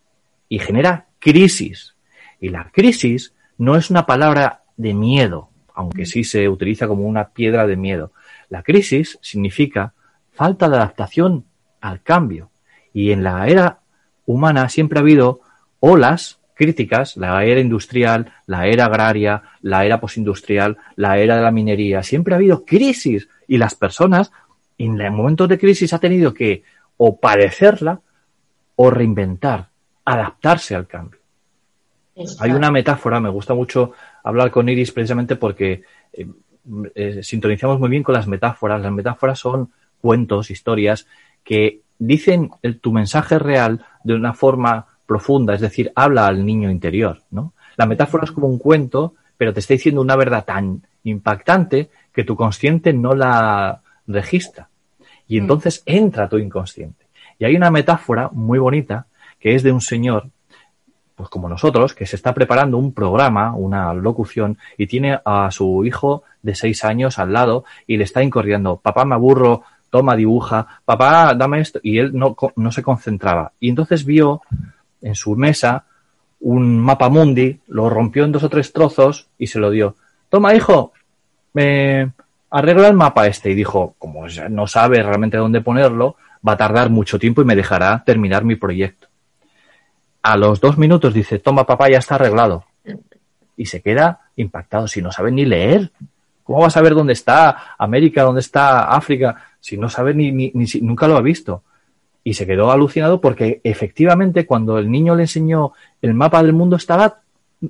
Y 0.50 0.60
genera 0.60 1.06
crisis. 1.20 1.96
Y 2.42 2.50
la 2.50 2.70
crisis 2.70 3.34
no 3.58 3.78
es 3.78 3.90
una 3.90 4.06
palabra 4.06 4.64
de 4.76 4.94
miedo, 4.94 5.52
aunque 5.74 6.06
sí 6.06 6.26
se 6.26 6.50
utiliza 6.50 6.86
como 6.86 7.08
una 7.08 7.30
piedra 7.30 7.66
de 7.66 7.78
miedo. 7.78 8.12
La 8.50 8.62
crisis 8.62 9.18
significa 9.22 9.94
falta 10.34 10.68
de 10.68 10.76
adaptación 10.76 11.46
al 11.80 12.04
cambio. 12.04 12.50
Y 12.94 13.12
en 13.12 13.24
la 13.24 13.48
era 13.48 13.80
humana 14.26 14.68
siempre 14.68 15.00
ha 15.00 15.02
habido 15.02 15.40
olas 15.80 16.40
críticas, 16.56 17.16
la 17.16 17.42
era 17.46 17.62
industrial, 17.62 18.34
la 18.48 18.68
era 18.68 18.88
agraria, 18.88 19.44
la 19.62 19.86
era 19.86 20.02
postindustrial, 20.02 20.76
la 20.98 21.20
era 21.20 21.38
de 21.38 21.42
la 21.42 21.52
minería, 21.52 22.04
siempre 22.04 22.34
ha 22.34 22.38
habido 22.38 22.66
crisis 22.66 23.30
y 23.48 23.58
las 23.60 23.76
personas 23.76 24.34
en 24.78 24.98
momentos 25.14 25.48
de 25.48 25.58
crisis 25.58 25.94
ha 25.94 26.00
tenido 26.00 26.34
que 26.34 26.64
o 26.98 27.18
padecerla 27.18 28.02
o 28.76 28.90
reinventar, 28.90 29.70
adaptarse 30.04 30.76
al 30.76 30.88
cambio. 30.88 31.20
Hay 32.40 32.52
una 32.52 32.72
metáfora, 32.72 33.20
me 33.20 33.30
gusta 33.30 33.54
mucho 33.54 33.92
hablar 34.24 34.50
con 34.50 34.70
Iris 34.70 34.92
precisamente 34.92 35.36
porque 35.36 35.84
eh, 36.14 36.28
eh, 36.96 37.24
sintonizamos 37.24 37.80
muy 37.80 37.90
bien 37.90 38.04
con 38.04 38.16
las 38.16 38.28
metáforas. 38.28 38.82
Las 38.82 38.92
metáforas 38.92 39.38
son 39.38 39.72
cuentos, 40.00 40.50
historias 40.50 41.08
que 41.44 41.82
dicen 42.00 42.52
el, 42.62 42.80
tu 42.80 42.92
mensaje 42.92 43.38
real 43.38 43.86
de 44.04 44.14
una 44.14 44.34
forma 44.34 44.88
profunda, 45.06 45.54
es 45.54 45.62
decir, 45.62 45.92
habla 45.96 46.28
al 46.28 46.46
niño 46.46 46.70
interior, 46.70 47.22
¿no? 47.32 47.54
La 47.78 47.86
metáfora 47.86 48.24
es 48.24 48.32
como 48.32 48.48
un 48.48 48.58
cuento, 48.58 49.16
pero 49.38 49.54
te 49.54 49.60
está 49.60 49.74
diciendo 49.74 50.02
una 50.02 50.16
verdad 50.16 50.46
tan 50.46 50.82
impactante 51.04 51.90
que 52.14 52.24
tu 52.24 52.36
consciente 52.36 52.94
no 52.94 53.14
la 53.14 53.82
registra. 54.08 54.70
Y 55.28 55.40
mm. 55.40 55.44
entonces 55.44 55.84
entra 55.86 56.30
tu 56.30 56.38
inconsciente. 56.38 57.05
Y 57.40 57.46
hay 57.46 57.56
una 57.56 57.72
metáfora 57.72 58.30
muy 58.32 58.60
bonita 58.60 59.08
que 59.40 59.56
es 59.56 59.64
de 59.64 59.72
un 59.72 59.82
señor, 59.82 60.30
pues 61.16 61.30
como 61.30 61.48
nosotros, 61.48 61.94
que 61.94 62.06
se 62.06 62.16
está 62.16 62.34
preparando 62.34 62.78
un 62.78 62.94
programa, 62.94 63.56
una 63.56 63.94
locución, 63.94 64.58
y 64.78 64.88
tiene 64.88 65.20
a 65.24 65.50
su 65.52 65.86
hijo 65.86 66.24
de 66.42 66.56
seis 66.56 66.84
años 66.84 67.20
al 67.20 67.34
lado 67.34 67.64
y 67.88 67.98
le 67.98 68.04
está 68.04 68.24
incorriendo, 68.24 68.78
papá 68.78 69.06
me 69.06 69.16
aburro 69.16 69.64
toma, 69.96 70.18
dibuja, 70.18 70.68
papá, 70.84 71.34
dame 71.36 71.62
esto. 71.62 71.80
Y 71.82 72.00
él 72.00 72.12
no, 72.14 72.36
no 72.58 72.72
se 72.74 72.84
concentraba. 72.84 73.54
Y 73.62 73.70
entonces 73.70 74.04
vio 74.04 74.42
en 75.02 75.16
su 75.16 75.38
mesa 75.38 75.86
un 76.42 76.78
mapa 76.82 77.08
mundi, 77.08 77.62
lo 77.68 77.90
rompió 77.90 78.26
en 78.26 78.34
dos 78.34 78.44
o 78.44 78.50
tres 78.50 78.74
trozos 78.74 79.28
y 79.38 79.48
se 79.48 79.58
lo 79.58 79.70
dio. 79.72 79.96
Toma, 80.28 80.54
hijo, 80.54 80.92
me 81.54 82.12
arregla 82.50 82.90
el 82.90 82.96
mapa 82.96 83.28
este. 83.28 83.52
Y 83.52 83.56
dijo, 83.56 83.96
como 83.98 84.26
no 84.50 84.68
sabe 84.68 85.02
realmente 85.02 85.38
dónde 85.38 85.62
ponerlo, 85.62 86.18
va 86.48 86.54
a 86.54 86.58
tardar 86.58 86.90
mucho 86.90 87.20
tiempo 87.20 87.42
y 87.42 87.46
me 87.46 87.56
dejará 87.56 88.04
terminar 88.06 88.44
mi 88.44 88.56
proyecto. 88.56 89.08
A 90.22 90.38
los 90.38 90.60
dos 90.60 90.78
minutos 90.78 91.14
dice, 91.14 91.40
toma, 91.40 91.66
papá, 91.66 91.90
ya 91.90 92.00
está 92.00 92.16
arreglado. 92.16 92.66
Y 93.58 93.68
se 93.68 93.82
queda 93.82 94.22
impactado, 94.36 94.88
si 94.88 95.02
no 95.02 95.12
sabe 95.12 95.32
ni 95.32 95.46
leer. 95.46 95.92
¿Cómo 96.44 96.62
va 96.62 96.68
a 96.68 96.72
saber 96.72 96.94
dónde 96.94 97.14
está 97.14 97.76
América, 97.78 98.24
dónde 98.24 98.42
está 98.42 98.90
África? 98.90 99.56
si 99.66 99.78
no 99.78 99.90
sabe 99.90 100.14
ni, 100.14 100.32
ni, 100.32 100.68
si 100.68 100.80
nunca 100.82 101.08
lo 101.08 101.18
ha 101.18 101.22
visto. 101.22 101.64
Y 102.24 102.36
se 102.36 102.46
quedó 102.46 102.72
alucinado 102.72 103.20
porque 103.20 103.62
efectivamente 103.64 104.46
cuando 104.46 104.78
el 104.78 104.92
niño 104.92 105.16
le 105.16 105.24
enseñó 105.24 105.74
el 106.04 106.14
mapa 106.14 106.44
del 106.44 106.54
mundo 106.54 106.76
estaba 106.76 107.22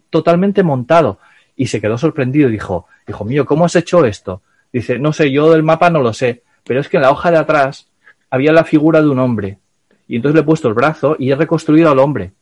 totalmente 0.09 0.61
montado 0.61 1.19
y 1.55 1.67
se 1.67 1.79
quedó 1.79 1.97
sorprendido. 1.97 2.49
Dijo, 2.49 2.88
hijo 3.07 3.23
mío, 3.23 3.45
¿cómo 3.45 3.63
has 3.63 3.77
hecho 3.77 4.03
esto? 4.03 4.41
Dice, 4.73 4.99
no 4.99 5.13
sé, 5.13 5.31
yo 5.31 5.49
del 5.51 5.63
mapa 5.63 5.89
no 5.89 6.01
lo 6.01 6.11
sé, 6.11 6.43
pero 6.65 6.81
es 6.81 6.89
que 6.89 6.97
en 6.97 7.03
la 7.03 7.11
hoja 7.11 7.31
de 7.31 7.38
atrás 7.38 7.88
había 8.29 8.51
la 8.51 8.63
figura 8.63 9.01
de 9.01 9.09
un 9.09 9.19
hombre. 9.19 9.59
Y 10.07 10.17
entonces 10.17 10.35
le 10.35 10.41
he 10.41 10.45
puesto 10.45 10.67
el 10.67 10.73
brazo 10.73 11.15
y 11.17 11.31
he 11.31 11.35
reconstruido 11.35 11.89
al 11.89 11.99
hombre. 11.99 12.33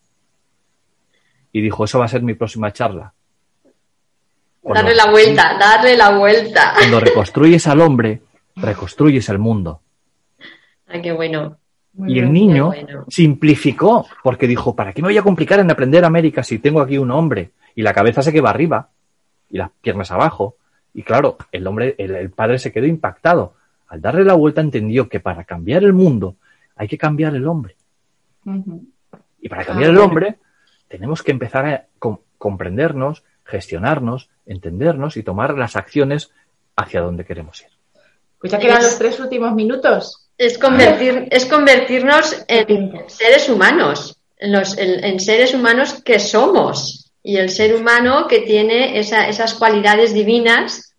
Y 1.51 1.61
dijo, 1.61 1.85
eso 1.85 1.99
va 1.99 2.05
a 2.05 2.09
ser 2.09 2.23
mi 2.23 2.33
próxima 2.33 2.71
charla. 2.73 3.13
darle 4.63 4.95
la 4.95 5.11
vuelta, 5.11 5.57
darle 5.57 5.95
la 5.95 6.17
vuelta. 6.17 6.73
Cuando 6.77 6.99
reconstruyes 7.01 7.67
al 7.67 7.81
hombre, 7.81 8.21
reconstruyes 8.55 9.29
el 9.29 9.39
mundo. 9.39 9.81
Ay, 10.87 11.01
qué 11.01 11.11
bueno. 11.11 11.57
y 12.05 12.19
el 12.19 12.31
niño 12.31 12.71
simplificó, 13.07 14.05
porque 14.23 14.47
dijo, 14.47 14.75
¿para 14.75 14.93
qué 14.93 15.01
me 15.01 15.07
voy 15.09 15.17
a 15.17 15.23
complicar 15.23 15.59
en 15.59 15.71
aprender 15.71 16.03
América 16.05 16.43
si 16.43 16.59
tengo 16.59 16.81
aquí 16.81 16.97
un 16.97 17.11
hombre? 17.11 17.51
Y 17.75 17.81
la 17.81 17.93
cabeza 17.93 18.21
se 18.21 18.31
quedó 18.31 18.47
arriba 18.47 18.89
y 19.49 19.57
las 19.57 19.69
piernas 19.81 20.11
abajo. 20.11 20.57
Y 20.93 21.03
claro, 21.03 21.37
el 21.51 21.65
hombre, 21.65 21.95
el, 21.97 22.29
padre 22.31 22.59
se 22.59 22.71
quedó 22.71 22.85
impactado. 22.85 23.55
Al 23.87 24.01
darle 24.01 24.23
la 24.23 24.33
vuelta 24.33 24.61
entendió 24.61 25.07
que 25.07 25.19
para 25.19 25.43
cambiar 25.43 25.83
el 25.83 25.93
mundo 25.93 26.35
hay 26.75 26.87
que 26.87 26.97
cambiar 26.97 27.35
el 27.35 27.47
hombre. 27.47 27.75
Y 29.39 29.49
para 29.49 29.65
cambiar 29.65 29.91
el 29.91 29.97
hombre 29.97 30.37
tenemos 30.87 31.23
que 31.23 31.31
empezar 31.31 31.65
a 31.65 31.85
comprendernos, 32.37 33.23
gestionarnos, 33.43 34.29
entendernos 34.45 35.17
y 35.17 35.23
tomar 35.23 35.57
las 35.57 35.75
acciones 35.75 36.31
hacia 36.75 37.01
donde 37.01 37.25
queremos 37.25 37.61
ir. 37.61 37.67
Pues 38.39 38.51
ya 38.51 38.59
quedan 38.59 38.83
los 38.83 38.97
tres 38.97 39.19
últimos 39.19 39.53
minutos. 39.53 40.27
Es, 40.37 40.57
convertir, 40.57 41.27
es 41.31 41.45
convertirnos 41.45 42.43
en 42.47 43.03
seres 43.07 43.47
humanos, 43.47 44.19
en, 44.37 45.19
seres 45.19 45.53
humanos 45.53 46.01
que 46.03 46.19
somos. 46.19 47.11
Y 47.23 47.37
el 47.37 47.49
ser 47.49 47.75
humano 47.75 48.27
que 48.27 48.41
tiene 48.41 48.99
esas 48.99 49.53
cualidades 49.53 50.13
divinas 50.13 50.92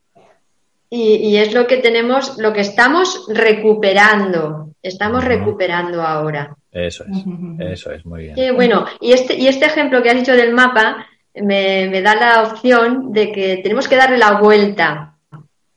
y, 0.90 1.36
es 1.36 1.52
lo 1.52 1.66
que 1.66 1.78
tenemos, 1.78 2.38
lo 2.38 2.52
que 2.52 2.60
estamos 2.60 3.26
recuperando. 3.28 4.70
Estamos 4.82 5.24
recuperando 5.24 6.02
ahora. 6.02 6.56
Eso 6.70 7.04
es, 7.04 7.24
eso 7.72 7.92
es, 7.92 8.04
muy 8.04 8.24
bien. 8.24 8.38
Y 8.38 8.50
bueno, 8.50 8.84
y 9.00 9.12
este, 9.12 9.34
y 9.34 9.48
este 9.48 9.66
ejemplo 9.66 10.02
que 10.02 10.10
has 10.10 10.16
dicho 10.16 10.36
del 10.36 10.52
mapa 10.52 11.06
me, 11.34 11.88
me 11.88 12.02
da 12.02 12.14
la 12.14 12.42
opción 12.42 13.12
de 13.12 13.32
que 13.32 13.56
tenemos 13.62 13.88
que 13.88 13.96
darle 13.96 14.18
la 14.18 14.38
vuelta. 14.40 15.16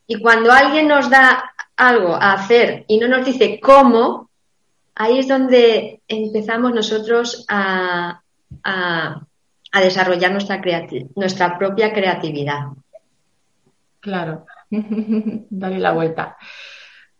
Y 0.05 0.19
cuando 0.19 0.51
alguien 0.51 0.87
nos 0.87 1.09
da 1.09 1.51
algo 1.75 2.15
a 2.15 2.33
hacer 2.33 2.85
y 2.87 2.97
no 2.97 3.07
nos 3.07 3.25
dice 3.25 3.59
cómo, 3.59 4.29
ahí 4.95 5.19
es 5.19 5.27
donde 5.27 6.01
empezamos 6.07 6.73
nosotros 6.73 7.45
a, 7.47 8.21
a, 8.63 9.21
desarrollar 9.81 10.31
nuestra, 10.31 10.59
nuestra 11.15 11.57
propia 11.57 11.93
creatividad. 11.93 12.69
Claro, 13.99 14.45
dale 15.49 15.79
la 15.79 15.93
vuelta. 15.93 16.37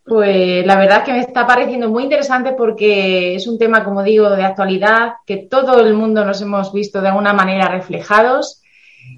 Pues 0.03 0.65
la 0.65 0.77
verdad 0.77 1.03
que 1.03 1.11
me 1.11 1.19
está 1.19 1.45
pareciendo 1.45 1.89
muy 1.89 2.03
interesante 2.03 2.53
porque 2.53 3.35
es 3.35 3.45
un 3.45 3.57
tema, 3.57 3.83
como 3.83 4.03
digo, 4.03 4.29
de 4.29 4.43
actualidad, 4.43 5.15
que 5.25 5.37
todo 5.37 5.81
el 5.85 5.93
mundo 5.93 6.23
nos 6.23 6.41
hemos 6.41 6.71
visto 6.71 7.01
de 7.01 7.09
alguna 7.09 7.33
manera 7.33 7.67
reflejados 7.67 8.61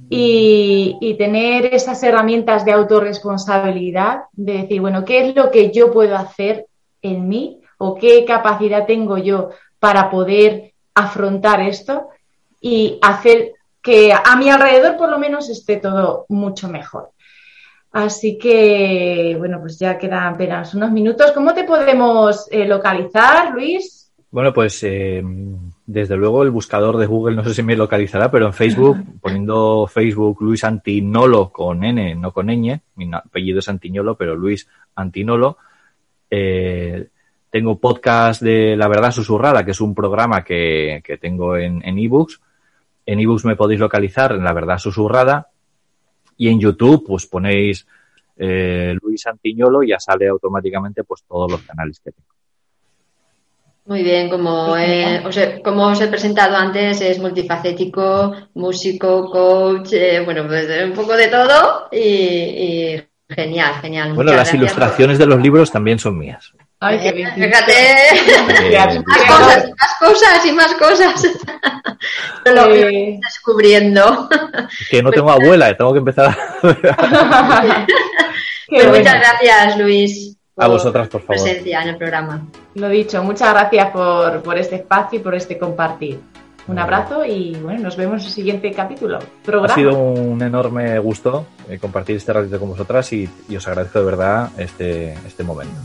y, 0.09 1.15
tener 1.19 1.73
esas 1.73 2.01
herramientas 2.01 2.65
de 2.65 2.71
autorresponsabilidad, 2.71 4.23
de 4.31 4.53
decir, 4.53 4.81
bueno, 4.81 5.05
¿qué 5.05 5.27
es 5.27 5.35
lo 5.35 5.51
que 5.51 5.71
yo 5.71 5.91
puedo 5.91 6.15
hacer 6.15 6.65
en 7.01 7.27
mí 7.27 7.61
o 7.77 7.95
qué 7.95 8.25
capacidad 8.25 8.85
tengo 8.85 9.17
yo 9.17 9.49
para 9.79 10.09
poder 10.09 10.73
afrontar 10.95 11.61
esto 11.61 12.09
y 12.59 12.99
hacer 13.01 13.53
que 13.81 14.11
a 14.13 14.35
mi 14.35 14.49
alrededor 14.49 14.97
por 14.97 15.09
lo 15.09 15.17
menos 15.17 15.49
esté 15.49 15.77
todo 15.77 16.25
mucho 16.29 16.67
mejor. 16.67 17.11
Así 17.91 18.38
que, 18.38 19.36
bueno, 19.38 19.60
pues 19.60 19.80
ya 19.80 19.97
quedan 19.97 20.34
apenas 20.34 20.73
unos 20.75 20.91
minutos. 20.91 21.32
¿Cómo 21.32 21.54
te 21.54 21.63
podemos 21.63 22.47
eh, 22.52 22.65
localizar, 22.65 23.52
Luis? 23.54 24.12
Bueno, 24.32 24.54
pues 24.54 24.84
eh, 24.84 25.23
desde 25.88 26.15
luego 26.15 26.43
el 26.43 26.52
buscador 26.52 26.97
de 26.97 27.08
Google 27.08 27.36
no 27.36 27.43
sé 27.43 27.56
si 27.56 27.63
me 27.63 27.75
localizará, 27.75 28.30
pero 28.30 28.45
en 28.45 28.54
Facebook, 28.54 28.97
poniendo 29.19 29.88
Facebook 29.88 30.39
Luis 30.41 30.63
Antinolo 30.63 31.52
con 31.52 31.84
N, 31.84 32.13
no 32.13 32.32
con 32.32 32.45
ñ, 32.45 32.80
mi 32.95 33.12
apellido 33.12 33.58
es 33.58 33.69
Antiñolo, 33.69 34.15
pero 34.15 34.36
Luis 34.36 34.67
Antinolo. 34.93 35.58
Eh, 36.30 37.08
tengo 37.49 37.80
podcast 37.80 38.43
de 38.43 38.78
La 38.78 38.88
Verdad 38.88 39.12
Susurrada, 39.12 39.65
que 39.65 39.71
es 39.71 39.82
un 39.82 39.95
programa 39.95 40.43
que, 40.43 41.02
tengo 41.19 41.58
en 41.58 41.82
ebooks. 41.84 42.39
En 43.08 43.19
ebooks 43.19 43.45
me 43.45 43.56
podéis 43.56 43.80
localizar 43.80 44.34
en 44.34 44.43
La 44.43 44.54
Verdad 44.54 44.78
Susurrada. 44.78 45.49
Y 46.39 46.47
en 46.47 46.60
YouTube, 46.60 47.04
pues 47.06 47.28
ponéis 47.28 47.86
eh, 48.36 48.95
Luis 49.02 49.28
Antiñolo 49.28 49.84
y 49.84 49.89
ya 49.89 49.99
sale 49.99 50.28
automáticamente 50.28 51.04
pues 51.04 51.23
todos 51.28 51.52
los 51.52 51.62
canales 51.62 51.99
que 51.99 52.12
tengo. 52.12 52.30
Muy 53.86 54.04
bien, 54.04 54.30
como, 54.30 54.73
os 54.73 55.38
he, 55.38 55.62
como 55.63 55.88
os 55.88 55.99
he 55.99 56.08
presentado 56.08 56.56
antes, 56.56 57.02
es 57.02 57.19
multifacético, 57.19 58.36
músico, 58.54 59.30
coach, 59.32 59.93
eh, 59.93 60.21
bueno, 60.23 60.45
pues 60.47 60.67
un 60.86 60.93
poco 60.93 61.17
de 61.17 61.28
todo 61.28 61.89
y, 61.91 63.02
genial, 63.28 63.73
genial. 63.82 64.13
Bueno, 64.13 64.34
las 64.34 64.54
ilustraciones 64.54 65.17
de 65.17 65.25
los 65.25 65.41
libros 65.41 65.71
también 65.71 65.99
son 65.99 66.17
mías. 66.17 66.54
Ay, 66.81 66.97
qué 66.99 67.11
bien. 67.11 67.29
Fíjate, 67.35 67.73
más 69.05 69.23
cosas, 69.27 69.69
más 69.69 69.95
cosas 69.99 70.45
y 70.45 70.51
más 70.53 70.73
cosas. 70.75 71.27
lo 72.45 72.69
voy 72.69 73.19
descubriendo. 73.21 74.29
Que 74.89 75.03
no 75.03 75.11
tengo 75.11 75.29
abuela, 75.29 75.75
tengo 75.75 75.91
que 75.91 75.99
empezar 75.99 76.27
a... 76.27 76.37
pues 78.69 78.87
muchas 78.87 79.15
gracias, 79.15 79.77
Luis. 79.77 80.37
A 80.55 80.67
vosotras, 80.67 81.09
por 81.09 81.21
favor. 81.21 81.43
Presencia 81.43 81.81
en 81.81 81.89
el 81.89 81.97
programa. 81.97 82.47
Lo 82.75 82.87
dicho, 82.87 83.21
muchas 83.23 83.53
gracias 83.53 83.91
por, 83.91 84.57
este 84.57 84.75
espacio 84.77 85.19
y 85.19 85.21
por 85.21 85.35
este 85.35 85.57
compartir. 85.57 86.21
Un 86.67 86.79
abrazo 86.79 87.25
y 87.25 87.55
bueno, 87.55 87.81
nos 87.81 87.97
vemos 87.97 88.21
en 88.21 88.27
el 88.27 88.33
siguiente 88.33 88.71
capítulo. 88.71 89.19
Ha 89.63 89.75
sido 89.75 89.97
un 89.97 90.41
enorme 90.41 90.97
gusto 90.99 91.47
eh, 91.67 91.77
compartir 91.77 92.15
este 92.15 92.31
ratito 92.31 92.57
con 92.57 92.69
vosotras 92.69 93.11
y, 93.11 93.29
os 93.53 93.67
agradezco 93.67 93.99
de 93.99 94.05
verdad 94.05 94.49
este, 94.57 95.13
este 95.25 95.43
momento. 95.43 95.75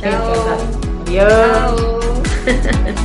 Chao. 0.00 0.58
Adiós. 1.06 2.00